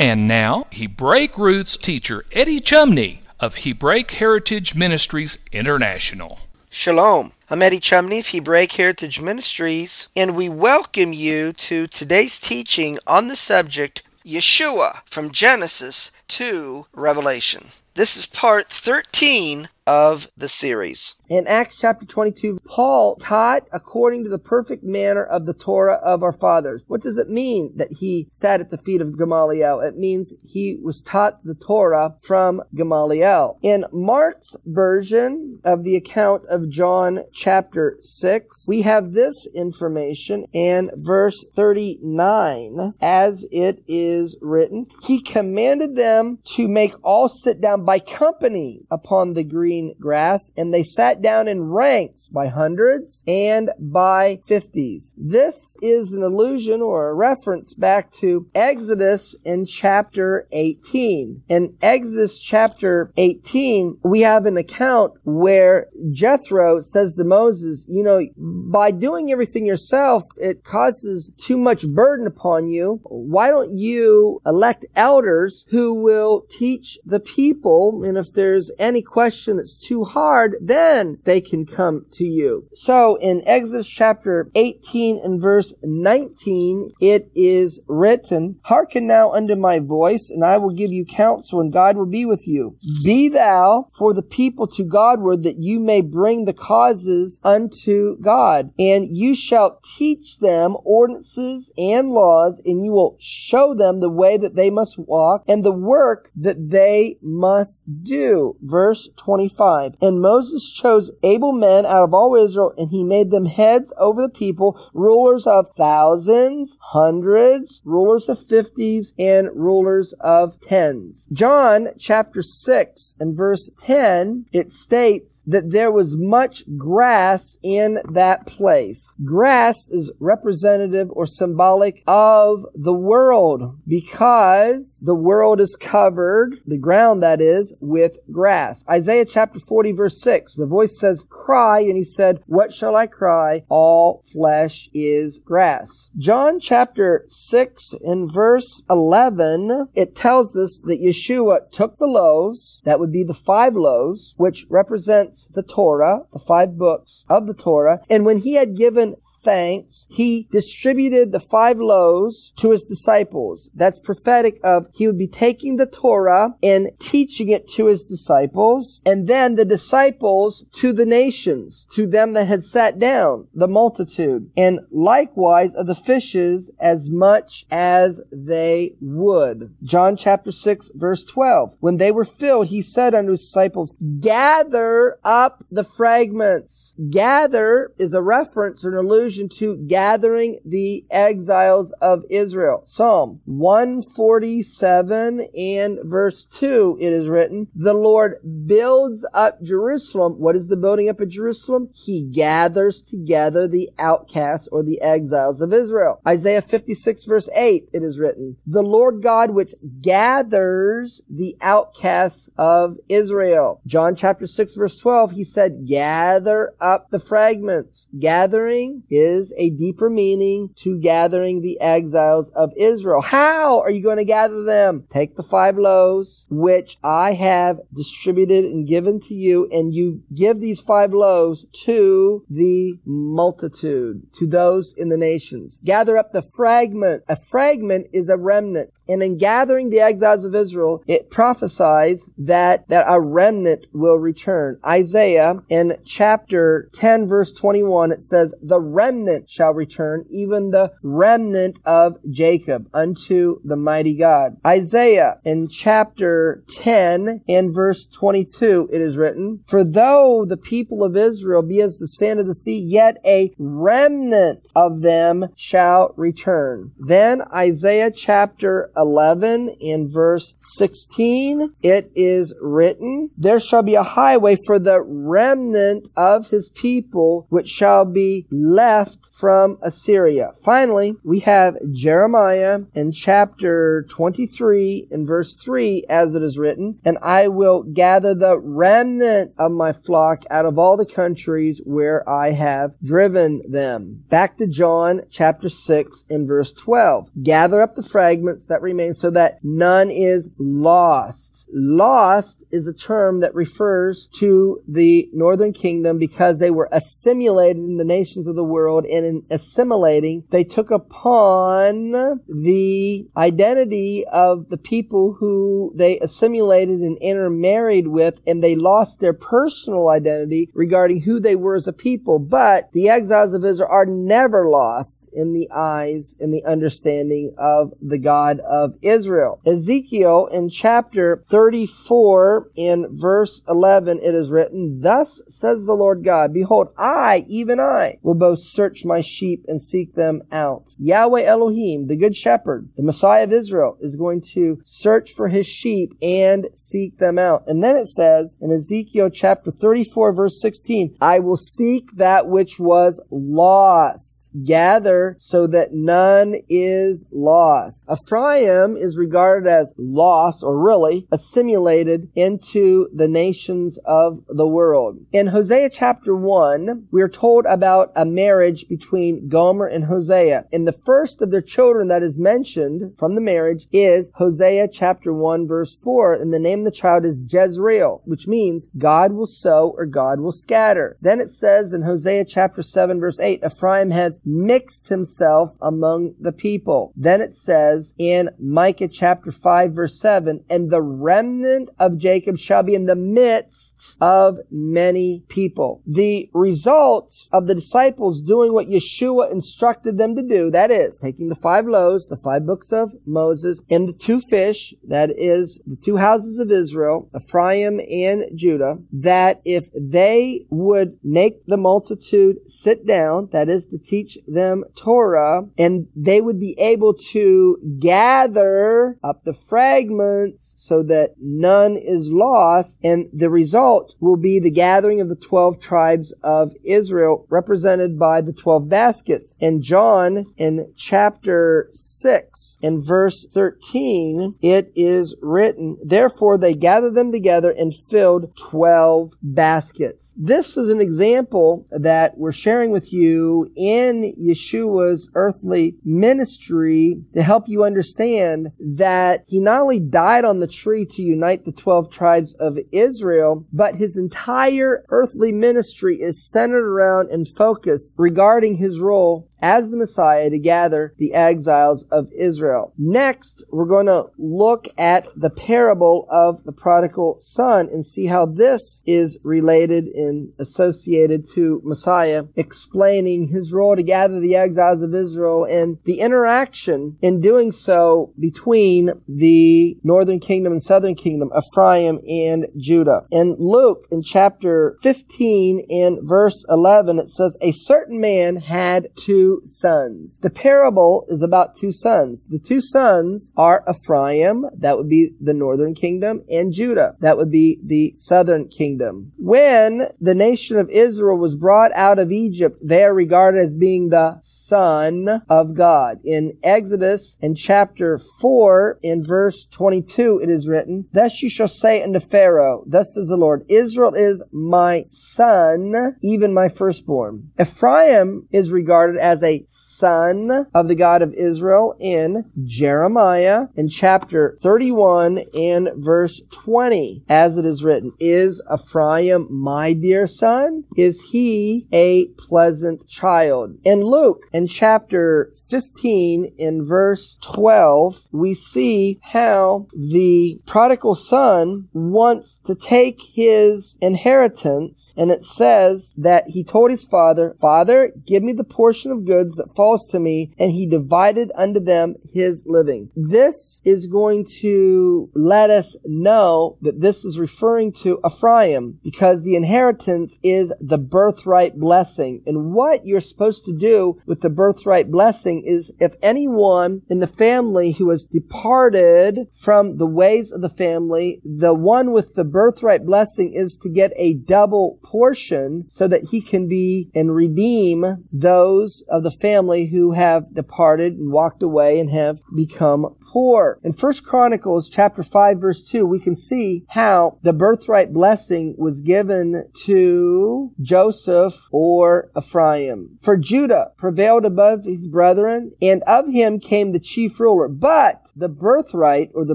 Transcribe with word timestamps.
And 0.00 0.28
now, 0.28 0.68
Hebraic 0.70 1.36
roots 1.36 1.76
teacher 1.76 2.24
Eddie 2.30 2.60
Chumney 2.60 3.20
of 3.40 3.56
Hebraic 3.64 4.12
Heritage 4.12 4.76
Ministries 4.76 5.38
International. 5.50 6.38
Shalom. 6.70 7.32
I'm 7.50 7.62
Eddie 7.62 7.80
Chumney 7.80 8.20
of 8.20 8.28
Hebraic 8.28 8.70
Heritage 8.70 9.20
Ministries, 9.20 10.06
and 10.14 10.36
we 10.36 10.48
welcome 10.48 11.12
you 11.12 11.52
to 11.54 11.88
today's 11.88 12.38
teaching 12.38 13.00
on 13.08 13.26
the 13.26 13.34
subject 13.34 14.04
Yeshua 14.24 15.00
from 15.04 15.32
Genesis 15.32 16.12
to 16.28 16.86
Revelation. 16.92 17.66
This 17.94 18.16
is 18.16 18.26
part 18.26 18.68
13 18.68 19.68
of 19.88 20.28
the 20.36 20.48
series. 20.48 21.14
In 21.30 21.46
Acts 21.46 21.78
chapter 21.78 22.04
22, 22.04 22.60
Paul 22.66 23.16
taught 23.16 23.66
according 23.72 24.24
to 24.24 24.30
the 24.30 24.38
perfect 24.38 24.84
manner 24.84 25.24
of 25.24 25.46
the 25.46 25.54
Torah 25.54 25.98
of 26.04 26.22
our 26.22 26.32
fathers. 26.32 26.82
What 26.86 27.00
does 27.00 27.16
it 27.16 27.30
mean 27.30 27.72
that 27.76 27.92
he 27.92 28.28
sat 28.30 28.60
at 28.60 28.70
the 28.70 28.76
feet 28.76 29.00
of 29.00 29.16
Gamaliel? 29.16 29.80
It 29.80 29.96
means 29.96 30.34
he 30.46 30.78
was 30.82 31.00
taught 31.00 31.42
the 31.42 31.54
Torah 31.54 32.16
from 32.22 32.62
Gamaliel. 32.74 33.58
In 33.62 33.86
Mark's 33.90 34.56
version 34.66 35.60
of 35.64 35.84
the 35.84 35.96
account 35.96 36.44
of 36.50 36.68
John 36.68 37.24
chapter 37.32 37.96
6, 38.00 38.66
we 38.68 38.82
have 38.82 39.12
this 39.12 39.46
information 39.54 40.44
in 40.52 40.90
verse 40.96 41.46
39 41.56 42.92
as 43.00 43.46
it 43.50 43.82
is 43.88 44.36
written. 44.42 44.86
He 45.02 45.22
commanded 45.22 45.96
them 45.96 46.40
to 46.56 46.68
make 46.68 46.92
all 47.02 47.30
sit 47.30 47.62
down 47.62 47.86
by 47.86 48.00
company 48.00 48.82
upon 48.90 49.32
the 49.32 49.44
green 49.44 49.77
grass, 50.00 50.50
and 50.56 50.72
they 50.72 50.82
sat 50.82 51.20
down 51.20 51.48
in 51.48 51.70
ranks 51.70 52.28
by 52.28 52.48
hundreds 52.48 53.22
and 53.26 53.70
by 53.78 54.40
fifties. 54.46 55.14
This 55.16 55.76
is 55.82 56.12
an 56.12 56.22
allusion 56.22 56.80
or 56.80 57.08
a 57.08 57.14
reference 57.14 57.74
back 57.74 58.12
to 58.20 58.46
Exodus 58.54 59.34
in 59.44 59.66
chapter 59.66 60.46
18. 60.52 61.42
In 61.48 61.76
Exodus 61.82 62.38
chapter 62.38 63.12
18, 63.16 63.98
we 64.02 64.20
have 64.20 64.46
an 64.46 64.56
account 64.56 65.14
where 65.24 65.86
Jethro 66.10 66.80
says 66.80 67.14
to 67.14 67.24
Moses, 67.24 67.84
you 67.88 68.02
know, 68.02 68.20
by 68.36 68.90
doing 68.90 69.30
everything 69.30 69.66
yourself, 69.66 70.24
it 70.36 70.64
causes 70.64 71.30
too 71.36 71.56
much 71.56 71.86
burden 71.86 72.26
upon 72.26 72.68
you. 72.68 73.00
Why 73.04 73.48
don't 73.48 73.76
you 73.76 74.40
elect 74.46 74.86
elders 74.96 75.64
who 75.68 75.94
will 75.94 76.44
teach 76.50 76.98
the 77.04 77.20
people? 77.20 78.02
And 78.04 78.16
if 78.16 78.32
there's 78.32 78.70
any 78.78 79.02
question 79.02 79.58
that's 79.68 79.86
too 79.86 80.04
hard, 80.04 80.56
then 80.60 81.18
they 81.24 81.40
can 81.40 81.66
come 81.66 82.06
to 82.12 82.24
you. 82.24 82.68
So 82.74 83.16
in 83.16 83.42
Exodus 83.46 83.86
chapter 83.86 84.50
18 84.54 85.20
and 85.22 85.40
verse 85.40 85.74
19, 85.82 86.90
it 87.00 87.30
is 87.34 87.80
written, 87.86 88.58
Hearken 88.64 89.06
now 89.06 89.32
unto 89.32 89.54
my 89.54 89.78
voice, 89.78 90.30
and 90.30 90.44
I 90.44 90.56
will 90.58 90.70
give 90.70 90.92
you 90.92 91.04
counsel, 91.04 91.60
and 91.60 91.72
God 91.72 91.96
will 91.96 92.06
be 92.06 92.24
with 92.24 92.46
you. 92.46 92.76
Be 93.04 93.28
thou 93.28 93.88
for 93.96 94.14
the 94.14 94.22
people 94.22 94.66
to 94.68 94.84
Godward, 94.84 95.42
that 95.42 95.58
you 95.58 95.80
may 95.80 96.00
bring 96.00 96.44
the 96.44 96.52
causes 96.52 97.38
unto 97.44 98.16
God. 98.20 98.70
And 98.78 99.16
you 99.16 99.34
shall 99.34 99.80
teach 99.96 100.38
them 100.38 100.76
ordinances 100.84 101.72
and 101.76 102.10
laws, 102.10 102.60
and 102.64 102.84
you 102.84 102.92
will 102.92 103.16
show 103.20 103.74
them 103.74 104.00
the 104.00 104.10
way 104.10 104.36
that 104.36 104.54
they 104.54 104.70
must 104.70 104.98
walk, 104.98 105.44
and 105.46 105.64
the 105.64 105.72
work 105.72 106.30
that 106.36 106.70
they 106.70 107.18
must 107.22 107.82
do. 108.02 108.56
Verse 108.62 109.08
25. 109.16 109.57
And 110.00 110.20
Moses 110.20 110.70
chose 110.70 111.10
able 111.22 111.52
men 111.52 111.84
out 111.84 112.04
of 112.04 112.14
all 112.14 112.34
Israel, 112.34 112.72
and 112.76 112.90
he 112.90 113.02
made 113.02 113.30
them 113.30 113.46
heads 113.46 113.92
over 113.98 114.22
the 114.22 114.28
people, 114.28 114.78
rulers 114.94 115.46
of 115.46 115.68
thousands, 115.76 116.76
hundreds, 116.80 117.80
rulers 117.84 118.28
of 118.28 118.38
fifties, 118.38 119.12
and 119.18 119.48
rulers 119.54 120.14
of 120.20 120.60
tens. 120.60 121.28
John 121.32 121.88
chapter 121.98 122.42
6 122.42 123.14
and 123.18 123.36
verse 123.36 123.70
10, 123.82 124.46
it 124.52 124.70
states 124.70 125.42
that 125.46 125.70
there 125.70 125.90
was 125.90 126.16
much 126.16 126.64
grass 126.76 127.58
in 127.62 127.98
that 128.10 128.46
place. 128.46 129.14
Grass 129.24 129.88
is 129.90 130.10
representative 130.20 131.08
or 131.12 131.26
symbolic 131.26 132.02
of 132.06 132.64
the 132.74 132.92
world 132.92 133.78
because 133.86 134.98
the 135.00 135.14
world 135.14 135.60
is 135.60 135.76
covered, 135.80 136.60
the 136.66 136.78
ground 136.78 137.22
that 137.22 137.40
is, 137.40 137.74
with 137.80 138.18
grass. 138.30 138.84
Isaiah 138.88 139.24
chapter 139.24 139.47
40 139.54 139.92
verse 139.92 140.20
6, 140.20 140.54
the 140.54 140.66
voice 140.66 140.98
says, 140.98 141.26
cry, 141.28 141.80
and 141.80 141.96
he 141.96 142.04
said, 142.04 142.42
what 142.46 142.72
shall 142.72 142.96
I 142.96 143.06
cry? 143.06 143.64
All 143.68 144.22
flesh 144.32 144.88
is 144.92 145.40
grass. 145.44 146.10
John 146.16 146.60
chapter 146.60 147.24
6 147.28 147.94
in 148.02 148.30
verse 148.30 148.82
11, 148.90 149.88
it 149.94 150.14
tells 150.14 150.56
us 150.56 150.80
that 150.84 151.00
Yeshua 151.00 151.70
took 151.70 151.98
the 151.98 152.06
loaves, 152.06 152.80
that 152.84 153.00
would 153.00 153.12
be 153.12 153.24
the 153.24 153.34
five 153.34 153.74
loaves, 153.74 154.34
which 154.36 154.66
represents 154.68 155.48
the 155.54 155.62
Torah, 155.62 156.22
the 156.32 156.38
five 156.38 156.76
books 156.76 157.24
of 157.28 157.46
the 157.46 157.54
Torah, 157.54 158.00
and 158.08 158.24
when 158.24 158.38
he 158.38 158.54
had 158.54 158.76
given 158.76 159.16
thanks, 159.42 160.06
he 160.08 160.48
distributed 160.50 161.32
the 161.32 161.40
five 161.40 161.78
loaves 161.78 162.52
to 162.56 162.70
his 162.70 162.82
disciples. 162.82 163.70
That's 163.74 163.98
prophetic 163.98 164.58
of 164.62 164.88
he 164.92 165.06
would 165.06 165.18
be 165.18 165.28
taking 165.28 165.76
the 165.76 165.86
Torah 165.86 166.54
and 166.62 166.90
teaching 166.98 167.48
it 167.48 167.68
to 167.72 167.86
his 167.86 168.02
disciples, 168.02 169.00
and 169.04 169.26
then 169.26 169.54
the 169.54 169.64
disciples 169.64 170.66
to 170.74 170.92
the 170.92 171.06
nations, 171.06 171.86
to 171.94 172.06
them 172.06 172.32
that 172.32 172.48
had 172.48 172.64
sat 172.64 172.98
down, 172.98 173.48
the 173.54 173.68
multitude, 173.68 174.50
and 174.56 174.80
likewise 174.90 175.74
of 175.74 175.86
the 175.86 175.94
fishes 175.94 176.70
as 176.78 177.08
much 177.10 177.66
as 177.70 178.20
they 178.32 178.94
would. 179.00 179.74
John 179.82 180.16
chapter 180.16 180.52
6 180.52 180.90
verse 180.94 181.24
12. 181.24 181.76
When 181.80 181.96
they 181.96 182.10
were 182.10 182.24
filled, 182.24 182.68
he 182.68 182.82
said 182.82 183.14
unto 183.14 183.30
his 183.30 183.46
disciples, 183.46 183.94
gather 184.20 185.18
up 185.24 185.64
the 185.70 185.84
fragments. 185.84 186.94
Gather 187.10 187.92
is 187.98 188.14
a 188.14 188.22
reference 188.22 188.84
or 188.84 188.90
an 188.90 189.06
allusion 189.06 189.27
to 189.28 189.76
gathering 189.86 190.58
the 190.64 191.04
exiles 191.10 191.92
of 192.00 192.24
Israel. 192.30 192.82
Psalm 192.86 193.40
147 193.44 195.48
and 195.56 195.98
verse 196.02 196.44
2, 196.44 196.98
it 197.00 197.12
is 197.12 197.28
written, 197.28 197.68
The 197.74 197.92
Lord 197.92 198.36
builds 198.66 199.26
up 199.34 199.62
Jerusalem. 199.62 200.34
What 200.38 200.56
is 200.56 200.68
the 200.68 200.76
building 200.76 201.08
up 201.08 201.20
of 201.20 201.28
Jerusalem? 201.28 201.90
He 201.92 202.22
gathers 202.22 203.02
together 203.02 203.68
the 203.68 203.90
outcasts 203.98 204.68
or 204.72 204.82
the 204.82 205.00
exiles 205.00 205.60
of 205.60 205.72
Israel. 205.72 206.20
Isaiah 206.26 206.62
56 206.62 207.24
verse 207.24 207.48
8, 207.54 207.90
it 207.92 208.02
is 208.02 208.18
written, 208.18 208.56
The 208.66 208.82
Lord 208.82 209.22
God 209.22 209.50
which 209.50 209.74
gathers 210.00 211.20
the 211.28 211.56
outcasts 211.60 212.48
of 212.56 212.96
Israel. 213.08 213.80
John 213.86 214.16
chapter 214.16 214.46
6 214.46 214.74
verse 214.74 214.98
12, 214.98 215.32
he 215.32 215.44
said, 215.44 215.86
Gather 215.86 216.72
up 216.80 217.10
the 217.10 217.18
fragments. 217.18 218.08
Gathering 218.18 219.02
is 219.18 219.52
a 219.56 219.70
deeper 219.70 220.08
meaning 220.08 220.70
to 220.76 220.98
gathering 220.98 221.60
the 221.60 221.80
exiles 221.80 222.50
of 222.50 222.72
Israel. 222.76 223.20
How 223.20 223.80
are 223.80 223.90
you 223.90 224.02
going 224.02 224.18
to 224.18 224.24
gather 224.24 224.62
them? 224.62 225.04
Take 225.10 225.36
the 225.36 225.42
five 225.42 225.78
loaves, 225.78 226.46
which 226.50 226.98
I 227.02 227.32
have 227.34 227.80
distributed 227.94 228.64
and 228.64 228.86
given 228.86 229.20
to 229.22 229.34
you, 229.34 229.68
and 229.72 229.92
you 229.92 230.22
give 230.34 230.60
these 230.60 230.80
five 230.80 231.12
loaves 231.12 231.66
to 231.84 232.44
the 232.48 232.98
multitude, 233.04 234.32
to 234.34 234.46
those 234.46 234.92
in 234.96 235.08
the 235.08 235.16
nations. 235.16 235.80
Gather 235.84 236.16
up 236.16 236.32
the 236.32 236.42
fragment. 236.42 237.24
A 237.28 237.36
fragment 237.36 238.06
is 238.12 238.28
a 238.28 238.36
remnant. 238.36 238.90
And 239.08 239.22
in 239.22 239.38
gathering 239.38 239.90
the 239.90 240.00
exiles 240.00 240.44
of 240.44 240.54
Israel, 240.54 241.02
it 241.06 241.30
prophesies 241.30 242.30
that, 242.38 242.88
that 242.88 243.06
a 243.08 243.20
remnant 243.20 243.86
will 243.92 244.18
return. 244.18 244.78
Isaiah 244.86 245.62
in 245.68 245.96
chapter 246.04 246.88
10 246.92 247.26
verse 247.26 247.52
21, 247.52 248.12
it 248.12 248.22
says, 248.22 248.54
the 248.62 248.80
remnant 248.80 249.07
shall 249.46 249.72
return, 249.72 250.24
even 250.30 250.70
the 250.70 250.92
remnant 251.02 251.76
of 251.84 252.16
Jacob 252.30 252.88
unto 252.92 253.60
the 253.64 253.76
mighty 253.76 254.14
God. 254.14 254.56
Isaiah 254.66 255.38
in 255.44 255.68
chapter 255.68 256.62
10 256.76 257.42
and 257.48 257.74
verse 257.74 258.06
22, 258.06 258.90
it 258.92 259.00
is 259.00 259.16
written, 259.16 259.60
for 259.66 259.84
though 259.84 260.44
the 260.46 260.56
people 260.56 261.02
of 261.02 261.16
Israel 261.16 261.62
be 261.62 261.80
as 261.80 261.98
the 261.98 262.06
sand 262.06 262.40
of 262.40 262.46
the 262.46 262.54
sea, 262.54 262.78
yet 262.78 263.16
a 263.24 263.52
remnant 263.58 264.66
of 264.74 265.00
them 265.02 265.46
shall 265.56 266.12
return. 266.16 266.92
Then 266.98 267.42
Isaiah 267.52 268.10
chapter 268.10 268.90
11 268.96 269.76
in 269.80 270.08
verse 270.10 270.54
16, 270.76 271.72
it 271.82 272.10
is 272.14 272.52
written, 272.60 273.30
There 273.36 273.60
shall 273.60 273.82
be 273.82 273.94
a 273.94 274.02
highway 274.02 274.56
for 274.66 274.78
the 274.78 275.00
remnant 275.00 276.08
of 276.16 276.50
his 276.50 276.70
people, 276.70 277.46
which 277.48 277.68
shall 277.68 278.04
be 278.04 278.46
left 278.50 278.97
from 279.32 279.78
Assyria. 279.82 280.52
Finally, 280.64 281.14
we 281.24 281.40
have 281.40 281.76
Jeremiah 281.92 282.80
in 282.94 283.12
chapter 283.12 284.06
23 284.08 285.08
in 285.10 285.26
verse 285.26 285.56
3, 285.56 286.04
as 286.08 286.34
it 286.34 286.42
is 286.42 286.58
written, 286.58 286.98
And 287.04 287.18
I 287.22 287.48
will 287.48 287.82
gather 287.82 288.34
the 288.34 288.58
remnant 288.58 289.52
of 289.58 289.72
my 289.72 289.92
flock 289.92 290.44
out 290.50 290.66
of 290.66 290.78
all 290.78 290.96
the 290.96 291.06
countries 291.06 291.80
where 291.84 292.28
I 292.28 292.52
have 292.52 292.96
driven 293.02 293.62
them. 293.68 294.24
Back 294.28 294.58
to 294.58 294.66
John 294.66 295.22
chapter 295.30 295.68
6 295.68 296.24
in 296.28 296.46
verse 296.46 296.72
12. 296.72 297.30
Gather 297.42 297.82
up 297.82 297.94
the 297.94 298.02
fragments 298.02 298.66
that 298.66 298.82
remain 298.82 299.14
so 299.14 299.30
that 299.30 299.58
none 299.62 300.10
is 300.10 300.48
lost. 300.58 301.68
Lost 301.72 302.64
is 302.70 302.86
a 302.86 302.94
term 302.94 303.40
that 303.40 303.54
refers 303.54 304.28
to 304.38 304.82
the 304.88 305.28
northern 305.32 305.72
kingdom 305.72 306.18
because 306.18 306.58
they 306.58 306.70
were 306.70 306.88
assimilated 306.90 307.76
in 307.76 307.96
the 307.96 308.04
nations 308.04 308.46
of 308.46 308.56
the 308.56 308.64
world 308.64 308.87
and 308.96 309.24
in 309.24 309.42
assimilating, 309.50 310.44
they 310.50 310.64
took 310.64 310.90
upon 310.90 312.40
the 312.48 313.26
identity 313.36 314.24
of 314.30 314.68
the 314.68 314.76
people 314.76 315.36
who 315.38 315.92
they 315.94 316.18
assimilated 316.20 317.00
and 317.00 317.18
intermarried 317.18 318.08
with 318.08 318.40
and 318.46 318.62
they 318.62 318.74
lost 318.74 319.20
their 319.20 319.32
personal 319.32 320.08
identity 320.08 320.70
regarding 320.74 321.22
who 321.22 321.40
they 321.40 321.56
were 321.56 321.76
as 321.76 321.86
a 321.86 321.92
people. 321.92 322.38
But 322.38 322.90
the 322.92 323.08
exiles 323.08 323.52
of 323.52 323.64
Israel 323.64 323.88
are 323.90 324.06
never 324.06 324.68
lost 324.68 325.28
in 325.32 325.52
the 325.52 325.68
eyes 325.70 326.36
and 326.40 326.52
the 326.52 326.64
understanding 326.64 327.54
of 327.58 327.92
the 328.00 328.18
God 328.18 328.60
of 328.60 328.94
Israel. 329.02 329.60
Ezekiel 329.66 330.46
in 330.46 330.70
chapter 330.70 331.42
34 331.48 332.70
in 332.76 333.06
verse 333.10 333.62
11 333.68 334.20
it 334.22 334.34
is 334.34 334.50
written, 334.50 335.00
Thus 335.00 335.42
says 335.48 335.86
the 335.86 335.94
Lord 335.94 336.24
God, 336.24 336.52
Behold, 336.52 336.88
I, 336.96 337.44
even 337.48 337.80
I, 337.80 338.18
will 338.22 338.34
both 338.34 338.60
search 338.78 339.04
my 339.04 339.20
sheep 339.20 339.64
and 339.66 339.82
seek 339.82 340.14
them 340.14 340.40
out. 340.52 340.94
Yahweh 340.98 341.42
Elohim, 341.42 342.06
the 342.06 342.16
good 342.16 342.36
shepherd, 342.36 342.88
the 342.96 343.02
Messiah 343.02 343.42
of 343.42 343.52
Israel, 343.52 343.98
is 344.00 344.14
going 344.14 344.40
to 344.40 344.78
search 344.84 345.32
for 345.32 345.48
his 345.48 345.66
sheep 345.66 346.12
and 346.22 346.68
seek 346.74 347.18
them 347.18 347.40
out. 347.40 347.64
And 347.66 347.82
then 347.82 347.96
it 347.96 348.06
says 348.06 348.56
in 348.60 348.70
Ezekiel 348.70 349.30
chapter 349.30 349.72
34 349.72 350.32
verse 350.32 350.60
16, 350.60 351.16
I 351.20 351.40
will 351.40 351.56
seek 351.56 352.12
that 352.18 352.46
which 352.46 352.78
was 352.78 353.20
lost 353.32 354.38
gather 354.64 355.36
so 355.38 355.66
that 355.66 355.92
none 355.92 356.56
is 356.68 357.24
lost. 357.30 358.04
Ephraim 358.10 358.96
is 358.96 359.16
regarded 359.16 359.68
as 359.68 359.92
lost 359.96 360.62
or 360.62 360.78
really 360.78 361.26
assimilated 361.30 362.28
into 362.34 363.08
the 363.14 363.28
nations 363.28 363.98
of 364.04 364.44
the 364.48 364.66
world. 364.66 365.18
In 365.32 365.48
Hosea 365.48 365.90
chapter 365.90 366.34
1, 366.34 367.08
we 367.10 367.22
are 367.22 367.28
told 367.28 367.66
about 367.66 368.12
a 368.16 368.24
marriage 368.24 368.67
between 368.88 369.48
Gomer 369.48 369.86
and 369.86 370.04
Hosea. 370.04 370.66
And 370.72 370.86
the 370.86 370.92
first 370.92 371.40
of 371.42 371.50
their 371.50 371.62
children 371.62 372.08
that 372.08 372.22
is 372.22 372.38
mentioned 372.38 373.16
from 373.18 373.34
the 373.34 373.40
marriage 373.40 373.86
is 373.92 374.30
Hosea 374.34 374.88
chapter 374.88 375.32
1 375.32 375.66
verse 375.66 375.96
4. 375.96 376.34
And 376.34 376.52
the 376.52 376.58
name 376.58 376.80
of 376.80 376.84
the 376.86 376.90
child 376.90 377.24
is 377.24 377.44
Jezreel, 377.48 378.22
which 378.24 378.46
means 378.46 378.86
God 378.96 379.32
will 379.32 379.46
sow 379.46 379.94
or 379.96 380.06
God 380.06 380.40
will 380.40 380.52
scatter. 380.52 381.16
Then 381.20 381.40
it 381.40 381.50
says 381.50 381.92
in 381.92 382.02
Hosea 382.02 382.44
chapter 382.44 382.82
7 382.82 383.20
verse 383.20 383.40
8, 383.40 383.62
Ephraim 383.64 384.10
has 384.10 384.40
mixed 384.44 385.08
himself 385.08 385.76
among 385.80 386.34
the 386.40 386.52
people. 386.52 387.12
Then 387.16 387.40
it 387.40 387.54
says 387.54 388.14
in 388.18 388.50
Micah 388.58 389.08
chapter 389.08 389.50
5 389.50 389.92
verse 389.92 390.20
7, 390.20 390.64
and 390.68 390.90
the 390.90 391.02
remnant 391.02 391.88
of 391.98 392.18
Jacob 392.18 392.58
shall 392.58 392.82
be 392.82 392.94
in 392.94 393.06
the 393.06 393.16
midst 393.16 394.16
of 394.20 394.58
many 394.70 395.44
people. 395.48 396.02
The 396.06 396.50
result 396.52 397.48
of 397.52 397.66
the 397.66 397.74
disciples 397.74 398.40
doing 398.40 398.57
what 398.70 398.88
Yeshua 398.88 399.50
instructed 399.52 400.18
them 400.18 400.34
to 400.36 400.42
do, 400.42 400.70
that 400.70 400.90
is, 400.90 401.18
taking 401.18 401.48
the 401.48 401.54
five 401.54 401.86
loaves, 401.86 402.26
the 402.26 402.36
five 402.36 402.66
books 402.66 402.92
of 402.92 403.12
Moses, 403.26 403.80
and 403.88 404.08
the 404.08 404.12
two 404.12 404.40
fish, 404.40 404.94
that 405.06 405.30
is, 405.36 405.80
the 405.86 405.96
two 405.96 406.16
houses 406.16 406.58
of 406.58 406.70
Israel, 406.70 407.30
Ephraim 407.34 408.00
and 408.00 408.44
Judah, 408.54 408.98
that 409.12 409.60
if 409.64 409.88
they 409.94 410.66
would 410.70 411.18
make 411.22 411.64
the 411.66 411.76
multitude 411.76 412.56
sit 412.66 413.06
down, 413.06 413.48
that 413.52 413.68
is, 413.68 413.86
to 413.86 413.98
teach 413.98 414.38
them 414.46 414.84
Torah, 414.96 415.62
and 415.78 416.08
they 416.16 416.40
would 416.40 416.58
be 416.58 416.74
able 416.78 417.14
to 417.14 417.78
gather 418.00 419.18
up 419.22 419.44
the 419.44 419.52
fragments 419.52 420.74
so 420.76 421.02
that 421.04 421.34
none 421.40 421.96
is 421.96 422.28
lost, 422.28 422.98
and 423.04 423.28
the 423.32 423.48
result 423.48 423.68
result 423.68 424.14
will 424.18 424.36
be 424.36 424.58
the 424.58 424.70
gathering 424.70 425.20
of 425.20 425.28
the 425.28 425.36
12 425.36 425.78
tribes 425.78 426.32
of 426.42 426.72
Israel 426.84 427.46
represented 427.48 428.18
by 428.18 428.37
the 428.46 428.52
12 428.52 428.88
baskets. 428.88 429.54
And 429.60 429.82
John 429.82 430.44
in 430.56 430.92
chapter 430.96 431.88
6 431.92 432.78
in 432.80 433.02
verse 433.02 433.46
13, 433.52 434.56
it 434.62 434.92
is 434.94 435.34
written, 435.42 435.98
Therefore 436.04 436.58
they 436.58 436.74
gathered 436.74 437.14
them 437.14 437.32
together 437.32 437.70
and 437.70 437.94
filled 437.94 438.56
12 438.56 439.32
baskets. 439.42 440.34
This 440.36 440.76
is 440.76 440.88
an 440.88 441.00
example 441.00 441.86
that 441.90 442.38
we're 442.38 442.52
sharing 442.52 442.90
with 442.90 443.12
you 443.12 443.70
in 443.76 444.34
Yeshua's 444.40 445.28
earthly 445.34 445.96
ministry 446.04 447.20
to 447.34 447.42
help 447.42 447.68
you 447.68 447.84
understand 447.84 448.68
that 448.78 449.44
he 449.46 449.60
not 449.60 449.80
only 449.80 450.00
died 450.00 450.44
on 450.44 450.60
the 450.60 450.66
tree 450.66 451.04
to 451.06 451.22
unite 451.22 451.64
the 451.64 451.72
12 451.72 452.10
tribes 452.10 452.54
of 452.54 452.78
Israel, 452.92 453.66
but 453.72 453.96
his 453.96 454.16
entire 454.16 455.04
earthly 455.08 455.52
ministry 455.52 456.20
is 456.20 456.44
centered 456.44 456.86
around 456.86 457.30
and 457.30 457.48
focused 457.48 458.16
regarding 458.28 458.76
his 458.76 458.98
role 458.98 459.48
as 459.60 459.90
the 459.90 459.96
Messiah 459.96 460.50
to 460.50 460.58
gather 460.58 461.14
the 461.18 461.34
exiles 461.34 462.04
of 462.10 462.28
Israel. 462.32 462.92
Next, 462.96 463.64
we're 463.70 463.86
going 463.86 464.06
to 464.06 464.26
look 464.38 464.88
at 464.96 465.26
the 465.36 465.50
parable 465.50 466.26
of 466.30 466.64
the 466.64 466.72
prodigal 466.72 467.38
son 467.40 467.88
and 467.92 468.04
see 468.04 468.26
how 468.26 468.46
this 468.46 469.02
is 469.06 469.38
related 469.42 470.06
and 470.06 470.52
associated 470.58 471.44
to 471.54 471.80
Messiah, 471.84 472.44
explaining 472.56 473.48
his 473.48 473.72
role 473.72 473.96
to 473.96 474.02
gather 474.02 474.40
the 474.40 474.56
exiles 474.56 475.02
of 475.02 475.14
Israel 475.14 475.64
and 475.64 475.98
the 476.04 476.20
interaction 476.20 477.16
in 477.22 477.40
doing 477.40 477.72
so 477.72 478.32
between 478.38 479.10
the 479.28 479.96
northern 480.02 480.40
kingdom 480.40 480.72
and 480.72 480.82
southern 480.82 481.14
kingdom, 481.14 481.50
Ephraim 481.56 482.20
and 482.28 482.66
Judah. 482.76 483.26
In 483.30 483.56
Luke, 483.58 484.06
in 484.10 484.22
chapter 484.22 484.96
15 485.02 485.86
and 485.90 486.18
verse 486.22 486.64
11, 486.68 487.18
it 487.18 487.30
says, 487.30 487.56
A 487.60 487.72
certain 487.72 488.20
man 488.20 488.56
had 488.56 489.08
two 489.16 489.47
two 489.48 489.62
sons. 489.66 490.38
The 490.38 490.50
parable 490.50 491.26
is 491.28 491.42
about 491.42 491.76
two 491.76 491.92
sons. 491.92 492.46
The 492.46 492.58
two 492.58 492.80
sons 492.80 493.52
are 493.56 493.84
Ephraim, 493.88 494.66
that 494.76 494.96
would 494.96 495.08
be 495.08 495.30
the 495.40 495.54
northern 495.54 495.94
kingdom, 495.94 496.42
and 496.50 496.72
Judah, 496.72 497.16
that 497.20 497.36
would 497.36 497.50
be 497.50 497.78
the 497.82 498.14
southern 498.16 498.68
kingdom. 498.68 499.32
When 499.36 500.08
the 500.20 500.34
nation 500.34 500.78
of 500.78 500.90
Israel 500.90 501.38
was 501.38 501.56
brought 501.56 501.92
out 501.92 502.18
of 502.18 502.32
Egypt, 502.32 502.78
they 502.82 503.04
are 503.04 503.14
regarded 503.14 503.62
as 503.62 503.74
being 503.74 504.08
the 504.08 504.38
son 504.68 505.42
of 505.48 505.74
God. 505.74 506.18
In 506.24 506.58
Exodus 506.62 507.38
in 507.40 507.54
chapter 507.54 508.18
4 508.18 508.98
in 509.02 509.24
verse 509.24 509.66
22 509.70 510.40
it 510.42 510.50
is 510.50 510.68
written, 510.68 511.06
Thus 511.12 511.42
you 511.42 511.48
shall 511.48 511.68
say 511.68 512.02
unto 512.02 512.20
Pharaoh, 512.20 512.84
Thus 512.86 513.14
says 513.14 513.28
the 513.28 513.36
Lord, 513.36 513.64
Israel 513.68 514.14
is 514.14 514.42
my 514.52 515.06
son, 515.08 516.16
even 516.22 516.52
my 516.52 516.68
firstborn. 516.68 517.50
Ephraim 517.58 518.46
is 518.52 518.70
regarded 518.70 519.16
as 519.18 519.37
a 519.42 519.64
son 519.98 520.66
of 520.72 520.88
the 520.88 520.94
God 520.94 521.22
of 521.22 521.34
Israel 521.34 521.96
in 521.98 522.44
Jeremiah 522.64 523.66
in 523.76 523.88
chapter 523.88 524.56
31 524.62 525.44
and 525.54 525.88
verse 525.96 526.40
20. 526.50 527.24
As 527.28 527.58
it 527.58 527.64
is 527.64 527.82
written, 527.82 528.12
Is 528.20 528.62
Ephraim 528.72 529.48
my 529.50 529.92
dear 529.92 530.26
son? 530.26 530.84
Is 530.96 531.20
he 531.32 531.86
a 531.92 532.26
pleasant 532.38 533.08
child? 533.08 533.76
In 533.84 534.02
Luke 534.02 534.42
in 534.52 534.66
chapter 534.66 535.52
15 535.68 536.54
in 536.56 536.84
verse 536.84 537.36
12, 537.42 538.28
we 538.32 538.54
see 538.54 539.18
how 539.22 539.86
the 539.92 540.60
prodigal 540.66 541.14
son 541.14 541.88
wants 541.92 542.58
to 542.64 542.74
take 542.74 543.20
his 543.34 543.96
inheritance 544.00 545.12
and 545.16 545.30
it 545.30 545.44
says 545.44 546.12
that 546.16 546.44
he 546.48 546.62
told 546.62 546.90
his 546.90 547.04
father, 547.04 547.56
Father, 547.60 548.12
give 548.26 548.42
me 548.42 548.52
the 548.52 548.64
portion 548.64 549.10
of 549.10 549.24
goods 549.24 549.56
that 549.56 549.74
falls 549.74 549.87
falls 549.88 550.06
to 550.06 550.20
me, 550.20 550.52
and 550.58 550.70
he 550.70 550.86
divided 550.86 551.50
unto 551.54 551.80
them 551.80 552.14
his 552.34 552.62
living. 552.66 553.08
This 553.16 553.80
is 553.84 554.06
going 554.06 554.46
to 554.60 555.30
let 555.34 555.70
us 555.70 555.96
know 556.04 556.76
that 556.82 557.00
this 557.00 557.24
is 557.24 557.38
referring 557.38 557.92
to 557.92 558.20
Ephraim 558.26 558.98
because 559.02 559.42
the 559.42 559.56
inheritance 559.56 560.36
is 560.42 560.74
the 560.78 560.98
birthright 560.98 561.78
blessing. 561.78 562.42
And 562.46 562.74
what 562.74 563.06
you're 563.06 563.22
supposed 563.22 563.64
to 563.64 563.78
do 563.78 564.20
with 564.26 564.42
the 564.42 564.50
birthright 564.50 565.10
blessing 565.10 565.62
is 565.64 565.90
if 565.98 566.14
anyone 566.22 567.00
in 567.08 567.20
the 567.20 567.26
family 567.26 567.92
who 567.92 568.10
has 568.10 568.24
departed 568.24 569.46
from 569.58 569.96
the 569.96 570.06
ways 570.06 570.52
of 570.52 570.60
the 570.60 570.68
family, 570.68 571.40
the 571.44 571.72
one 571.72 572.12
with 572.12 572.34
the 572.34 572.44
birthright 572.44 573.06
blessing 573.06 573.54
is 573.54 573.74
to 573.76 573.88
get 573.88 574.12
a 574.16 574.34
double 574.34 574.98
portion 575.02 575.86
so 575.88 576.06
that 576.06 576.28
he 576.30 576.42
can 576.42 576.68
be 576.68 577.08
and 577.14 577.34
redeem 577.34 578.26
those 578.30 579.02
of 579.08 579.22
the 579.22 579.30
family 579.30 579.77
family 579.78 579.90
who 579.90 580.12
have 580.12 580.52
departed 580.54 581.14
and 581.14 581.30
walked 581.30 581.62
away 581.62 582.00
and 582.00 582.10
have 582.10 582.40
become 582.54 583.14
poor. 583.28 583.78
In 583.84 583.92
First 583.92 584.24
Chronicles 584.24 584.88
chapter 584.88 585.22
5 585.22 585.60
verse 585.60 585.82
2, 585.82 586.06
we 586.06 586.18
can 586.18 586.34
see 586.34 586.84
how 586.88 587.38
the 587.42 587.52
birthright 587.52 588.12
blessing 588.12 588.74
was 588.78 589.00
given 589.00 589.68
to 589.84 590.72
Joseph 590.80 591.68
or 591.70 592.30
Ephraim. 592.36 593.18
For 593.20 593.36
Judah 593.36 593.92
prevailed 593.96 594.44
above 594.44 594.84
his 594.84 595.06
brethren, 595.06 595.72
and 595.82 596.02
of 596.04 596.28
him 596.28 596.58
came 596.58 596.92
the 596.92 596.98
chief 596.98 597.38
ruler. 597.38 597.68
But 597.68 598.26
the 598.34 598.48
birthright 598.48 599.30
or 599.34 599.44
the 599.44 599.54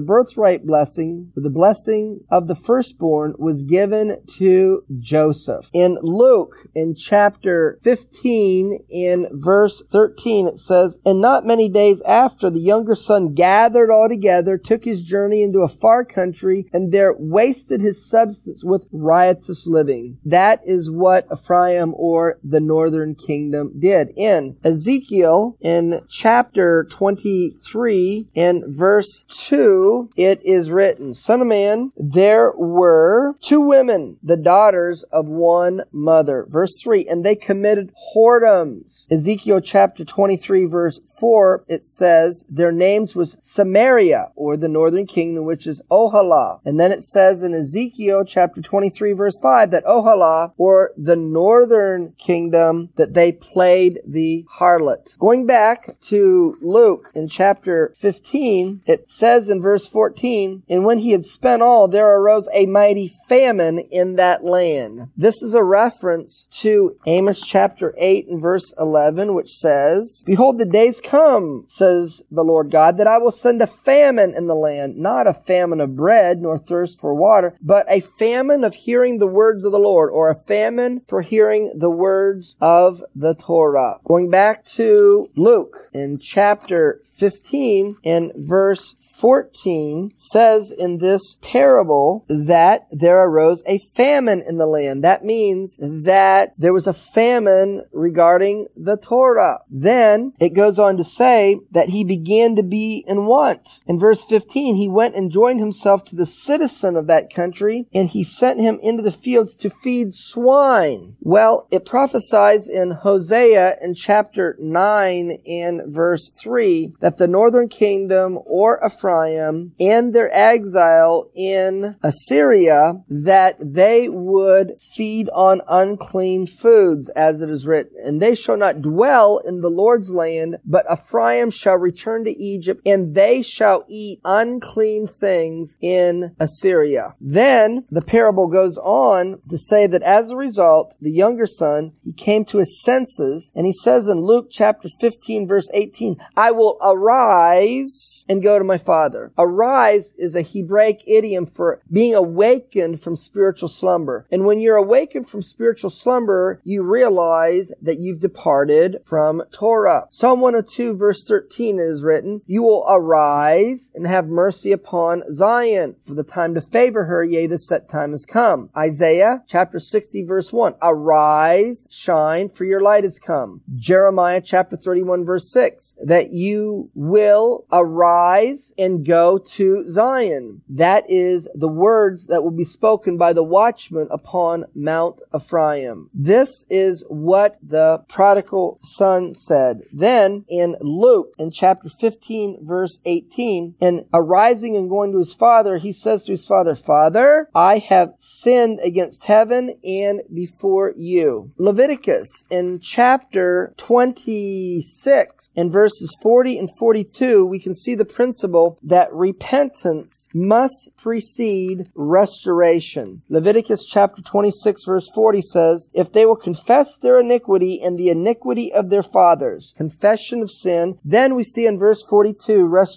birthright 0.00 0.66
blessing, 0.66 1.32
or 1.36 1.42
the 1.42 1.50
blessing 1.50 2.20
of 2.30 2.46
the 2.46 2.54
firstborn 2.54 3.34
was 3.38 3.64
given 3.64 4.18
to 4.38 4.84
Joseph. 4.98 5.70
In 5.72 5.98
Luke, 6.02 6.54
in 6.74 6.94
chapter 6.94 7.78
15, 7.82 8.78
in 8.88 9.26
verse 9.32 9.82
13, 9.90 10.48
it 10.48 10.58
says, 10.58 10.98
And 11.04 11.20
not 11.20 11.46
many 11.46 11.68
days 11.68 12.02
after, 12.02 12.50
the 12.50 12.60
younger 12.60 12.94
son 12.94 13.34
gathered 13.34 13.63
all 13.72 14.08
together, 14.08 14.58
took 14.58 14.84
his 14.84 15.02
journey 15.02 15.42
into 15.42 15.60
a 15.60 15.68
far 15.68 16.04
country, 16.04 16.66
and 16.72 16.92
there 16.92 17.14
wasted 17.18 17.80
his 17.80 18.04
substance 18.04 18.64
with 18.64 18.86
riotous 18.92 19.66
living. 19.66 20.18
That 20.24 20.60
is 20.64 20.90
what 20.90 21.26
Ephraim 21.32 21.94
or 21.96 22.38
the 22.42 22.60
northern 22.60 23.14
kingdom 23.14 23.72
did. 23.78 24.10
In 24.16 24.56
Ezekiel, 24.64 25.56
in 25.60 26.00
chapter 26.08 26.84
23, 26.90 28.28
in 28.34 28.64
verse 28.66 29.24
2, 29.28 30.10
it 30.16 30.40
is 30.44 30.70
written, 30.70 31.14
Son 31.14 31.40
of 31.40 31.46
man, 31.46 31.92
there 31.96 32.52
were 32.56 33.36
two 33.40 33.60
women, 33.60 34.16
the 34.22 34.36
daughters 34.36 35.02
of 35.04 35.28
one 35.28 35.82
mother. 35.92 36.46
Verse 36.48 36.80
3, 36.80 37.06
and 37.08 37.24
they 37.24 37.34
committed 37.34 37.92
whoredoms. 38.14 39.06
Ezekiel 39.10 39.60
chapter 39.60 40.04
23, 40.04 40.66
verse 40.66 41.00
4, 41.18 41.64
it 41.68 41.86
says, 41.86 42.44
their 42.48 42.72
names 42.72 43.14
was 43.14 43.36
Samaria, 43.54 44.30
or 44.34 44.56
the 44.56 44.68
northern 44.68 45.06
kingdom, 45.06 45.44
which 45.44 45.66
is 45.66 45.80
Oholah. 45.90 46.60
And 46.64 46.78
then 46.80 46.90
it 46.90 47.02
says 47.02 47.42
in 47.42 47.54
Ezekiel 47.54 48.24
chapter 48.24 48.60
23, 48.60 49.12
verse 49.12 49.38
5, 49.40 49.70
that 49.70 49.84
Oholah, 49.84 50.52
or 50.56 50.90
the 50.96 51.16
northern 51.16 52.14
kingdom, 52.18 52.90
that 52.96 53.14
they 53.14 53.30
played 53.30 54.00
the 54.06 54.44
harlot. 54.58 55.16
Going 55.18 55.46
back 55.46 55.88
to 56.08 56.56
Luke 56.60 57.12
in 57.14 57.28
chapter 57.28 57.94
15, 57.98 58.82
it 58.86 59.10
says 59.10 59.48
in 59.48 59.60
verse 59.60 59.86
14, 59.86 60.64
And 60.68 60.84
when 60.84 60.98
he 60.98 61.12
had 61.12 61.24
spent 61.24 61.62
all, 61.62 61.86
there 61.86 62.08
arose 62.08 62.48
a 62.52 62.66
mighty 62.66 63.12
famine 63.28 63.78
in 63.78 64.16
that 64.16 64.44
land. 64.44 65.10
This 65.16 65.42
is 65.42 65.54
a 65.54 65.62
reference 65.62 66.46
to 66.58 66.96
Amos 67.06 67.40
chapter 67.40 67.94
8 67.98 68.28
and 68.28 68.42
verse 68.42 68.74
11, 68.78 69.34
which 69.34 69.52
says, 69.52 70.22
Behold, 70.26 70.58
the 70.58 70.64
days 70.64 71.00
come, 71.00 71.66
says 71.68 72.22
the 72.30 72.44
Lord 72.44 72.70
God, 72.70 72.96
that 72.96 73.06
I 73.06 73.18
will 73.18 73.30
send 73.44 73.62
a 73.62 73.66
famine 73.66 74.34
in 74.34 74.46
the 74.46 74.54
land, 74.54 74.96
not 74.96 75.26
a 75.26 75.32
famine 75.32 75.80
of 75.80 75.96
bread, 75.96 76.40
nor 76.40 76.58
thirst 76.58 77.00
for 77.00 77.14
water, 77.14 77.56
but 77.60 77.86
a 77.88 78.00
famine 78.00 78.64
of 78.64 78.74
hearing 78.74 79.18
the 79.18 79.26
words 79.26 79.64
of 79.64 79.72
the 79.72 79.78
Lord, 79.78 80.10
or 80.10 80.30
a 80.30 80.42
famine 80.46 81.02
for 81.08 81.22
hearing 81.22 81.72
the 81.76 81.90
words 81.90 82.56
of 82.60 83.02
the 83.14 83.34
Torah. 83.34 83.98
Going 84.04 84.30
back 84.30 84.64
to 84.76 85.28
Luke 85.36 85.76
in 85.92 86.18
chapter 86.18 87.00
15 87.18 87.96
and 88.04 88.32
verse 88.34 88.64
verse 88.64 88.94
14 89.20 90.10
says 90.16 90.72
in 90.72 90.98
this 90.98 91.36
parable 91.40 92.24
that 92.28 92.86
there 92.90 93.22
arose 93.22 93.62
a 93.66 93.78
famine 93.94 94.42
in 94.46 94.56
the 94.56 94.66
land. 94.66 95.04
That 95.04 95.24
means 95.24 95.76
that 95.80 96.54
there 96.58 96.72
was 96.72 96.86
a 96.86 96.92
famine 96.92 97.84
regarding 97.92 98.66
the 98.76 98.96
Torah. 98.96 99.60
Then 99.70 100.32
it 100.40 100.54
goes 100.54 100.78
on 100.78 100.96
to 100.96 101.04
say 101.04 101.60
that 101.72 101.90
he 101.90 102.04
began 102.04 102.56
to 102.56 102.62
be 102.62 103.04
in 103.06 103.26
want. 103.34 103.80
In 103.86 103.98
verse 103.98 104.24
15, 104.24 104.76
he 104.76 104.88
went 104.88 105.16
and 105.16 105.30
joined 105.30 105.60
himself 105.60 106.04
to 106.06 106.16
the 106.16 106.26
citizen 106.26 106.96
of 106.96 107.06
that 107.08 107.32
country 107.32 107.86
and 107.92 108.08
he 108.08 108.22
sent 108.22 108.60
him 108.60 108.78
into 108.82 109.02
the 109.02 109.18
fields 109.24 109.54
to 109.56 109.70
feed 109.70 110.14
swine. 110.14 111.16
Well, 111.20 111.66
it 111.70 111.84
prophesies 111.84 112.68
in 112.68 112.92
Hosea 112.92 113.76
in 113.82 113.94
chapter 113.94 114.56
9 114.60 115.38
and 115.46 115.82
verse 115.86 116.30
3 116.40 116.94
that 117.00 117.16
the 117.16 117.26
northern 117.26 117.68
kingdom 117.68 118.38
or 118.44 118.80
Ephraim 118.84 119.72
in 119.78 120.12
their 120.12 120.30
exile 120.34 121.30
in 121.34 121.96
Assyria 122.02 123.02
that 123.08 123.56
they 123.60 124.08
would 124.08 124.74
feed 124.94 125.28
on 125.30 125.60
unclean 125.68 126.46
foods, 126.46 127.08
as 127.10 127.40
it 127.40 127.50
is 127.50 127.66
written. 127.66 127.96
And 128.04 128.20
they 128.20 128.34
shall 128.34 128.56
not 128.56 128.82
dwell 128.82 129.38
in 129.38 129.60
the 129.60 129.70
Lord's 129.70 130.10
land, 130.10 130.58
but 130.64 130.86
Ephraim 130.92 131.50
shall 131.50 131.76
return 131.76 132.24
to 132.24 132.38
Egypt, 132.38 132.82
and 132.86 133.14
they 133.14 133.23
shall 133.42 133.84
eat 133.88 134.20
unclean 134.24 135.06
things 135.06 135.76
in 135.80 136.34
Assyria. 136.38 137.14
Then 137.20 137.84
the 137.90 138.02
parable 138.02 138.48
goes 138.48 138.78
on 138.78 139.40
to 139.48 139.58
say 139.58 139.86
that 139.86 140.02
as 140.02 140.30
a 140.30 140.36
result, 140.36 140.94
the 141.00 141.10
younger 141.10 141.46
son, 141.46 141.92
he 142.02 142.12
came 142.12 142.44
to 142.46 142.58
his 142.58 142.82
senses, 142.82 143.50
and 143.54 143.66
he 143.66 143.72
says 143.72 144.08
in 144.08 144.20
Luke 144.20 144.48
chapter 144.50 144.88
15 145.00 145.46
verse 145.46 145.68
18, 145.72 146.16
I 146.36 146.50
will 146.50 146.78
arise 146.80 148.24
and 148.28 148.42
go 148.42 148.58
to 148.58 148.64
my 148.64 148.78
father. 148.78 149.32
Arise 149.36 150.14
is 150.18 150.34
a 150.34 150.42
Hebraic 150.42 151.02
idiom 151.06 151.46
for 151.46 151.80
being 151.90 152.14
awakened 152.14 153.00
from 153.00 153.16
spiritual 153.16 153.68
slumber. 153.68 154.26
And 154.30 154.44
when 154.44 154.60
you're 154.60 154.76
awakened 154.76 155.28
from 155.28 155.42
spiritual 155.42 155.90
slumber, 155.90 156.60
you 156.64 156.82
realize 156.82 157.72
that 157.82 157.98
you've 157.98 158.20
departed 158.20 158.98
from 159.04 159.42
Torah. 159.52 160.06
Psalm 160.10 160.40
102 160.40 160.96
verse 160.96 161.22
13 161.24 161.78
is 161.78 162.02
written, 162.02 162.40
You 162.46 162.62
will 162.62 162.84
arise 162.88 163.13
and 163.14 164.06
have 164.06 164.26
mercy 164.26 164.72
upon 164.72 165.22
Zion, 165.32 165.96
for 166.06 166.14
the 166.14 166.24
time 166.24 166.54
to 166.54 166.60
favor 166.60 167.04
her, 167.04 167.22
yea, 167.22 167.46
the 167.46 167.58
set 167.58 167.88
time 167.88 168.10
has 168.12 168.26
come. 168.26 168.70
Isaiah 168.76 169.42
chapter 169.46 169.78
60 169.78 170.24
verse 170.24 170.52
1, 170.52 170.74
Arise, 170.82 171.86
shine, 171.90 172.48
for 172.48 172.64
your 172.64 172.80
light 172.80 173.04
has 173.04 173.18
come. 173.18 173.60
Jeremiah 173.76 174.40
chapter 174.44 174.76
31 174.76 175.24
verse 175.24 175.50
6, 175.52 175.94
that 176.04 176.32
you 176.32 176.90
will 176.94 177.66
arise 177.72 178.72
and 178.76 179.06
go 179.06 179.38
to 179.38 179.88
Zion. 179.88 180.62
That 180.68 181.04
is 181.08 181.48
the 181.54 181.68
words 181.68 182.26
that 182.26 182.42
will 182.42 182.50
be 182.50 182.64
spoken 182.64 183.16
by 183.16 183.32
the 183.32 183.44
watchman 183.44 184.08
upon 184.10 184.64
Mount 184.74 185.20
Ephraim. 185.34 186.10
This 186.12 186.64
is 186.68 187.04
what 187.08 187.58
the 187.62 188.04
prodigal 188.08 188.78
son 188.82 189.34
said. 189.34 189.82
Then 189.92 190.44
in 190.48 190.76
Luke, 190.80 191.32
in 191.38 191.50
chapter 191.50 191.88
15, 191.88 192.58
verse 192.62 192.98
18, 193.04 193.76
and 193.80 194.04
arising 194.12 194.76
and 194.76 194.88
going 194.88 195.12
to 195.12 195.18
his 195.18 195.34
father, 195.34 195.78
he 195.78 195.92
says 195.92 196.24
to 196.24 196.32
his 196.32 196.46
father, 196.46 196.74
Father, 196.74 197.48
I 197.54 197.78
have 197.78 198.14
sinned 198.18 198.80
against 198.82 199.24
heaven 199.24 199.78
and 199.84 200.22
before 200.32 200.94
you. 200.96 201.52
Leviticus, 201.58 202.46
in 202.50 202.80
chapter 202.80 203.74
26, 203.76 205.50
in 205.54 205.70
verses 205.70 206.16
40 206.22 206.58
and 206.58 206.70
42, 206.78 207.46
we 207.46 207.58
can 207.58 207.74
see 207.74 207.94
the 207.94 208.04
principle 208.04 208.78
that 208.82 209.12
repentance 209.12 210.28
must 210.34 210.90
precede 210.96 211.88
restoration. 211.94 213.22
Leviticus 213.28 213.84
chapter 213.84 214.22
26 214.22 214.84
verse 214.84 215.08
40 215.14 215.42
says, 215.42 215.88
If 215.92 216.12
they 216.12 216.26
will 216.26 216.36
confess 216.36 216.96
their 216.96 217.20
iniquity 217.20 217.80
and 217.82 217.98
the 217.98 218.08
iniquity 218.08 218.72
of 218.72 218.90
their 218.90 219.02
fathers, 219.02 219.74
confession 219.76 220.42
of 220.42 220.50
sin, 220.50 220.98
then 221.04 221.34
we 221.34 221.42
see 221.42 221.66
in 221.66 221.78
verse 221.78 222.02
42 222.08 222.66
restoration. 222.66 222.93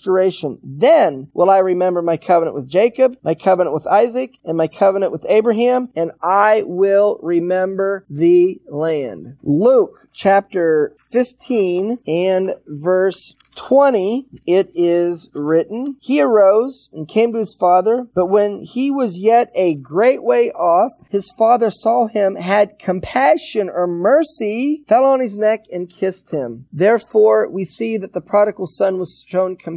Then 0.63 1.29
will 1.33 1.49
I 1.49 1.59
remember 1.59 2.01
my 2.01 2.17
covenant 2.17 2.55
with 2.55 2.67
Jacob, 2.67 3.17
my 3.23 3.35
covenant 3.35 3.73
with 3.73 3.87
Isaac, 3.87 4.35
and 4.43 4.57
my 4.57 4.67
covenant 4.67 5.11
with 5.11 5.25
Abraham, 5.27 5.89
and 5.95 6.11
I 6.21 6.63
will 6.65 7.19
remember 7.21 8.05
the 8.09 8.61
land. 8.67 9.37
Luke 9.43 10.07
chapter 10.13 10.95
15 11.11 11.99
and 12.07 12.55
verse 12.67 13.35
20, 13.55 14.27
it 14.45 14.69
is 14.75 15.29
written, 15.33 15.97
He 15.99 16.21
arose 16.21 16.89
and 16.93 17.07
came 17.07 17.33
to 17.33 17.39
his 17.39 17.55
father, 17.59 18.07
but 18.13 18.27
when 18.27 18.63
he 18.63 18.91
was 18.91 19.17
yet 19.17 19.51
a 19.55 19.75
great 19.75 20.23
way 20.23 20.51
off, 20.51 20.91
his 21.09 21.31
father 21.37 21.71
saw 21.71 22.07
him, 22.07 22.35
had 22.35 22.77
compassion 22.79 23.69
or 23.69 23.87
mercy, 23.87 24.83
fell 24.87 25.05
on 25.05 25.19
his 25.19 25.35
neck 25.35 25.65
and 25.71 25.89
kissed 25.89 26.31
him. 26.31 26.67
Therefore, 26.71 27.49
we 27.49 27.65
see 27.65 27.97
that 27.97 28.13
the 28.13 28.21
prodigal 28.21 28.67
son 28.67 28.99
was 28.99 29.25
shown 29.27 29.55
compassion 29.55 29.76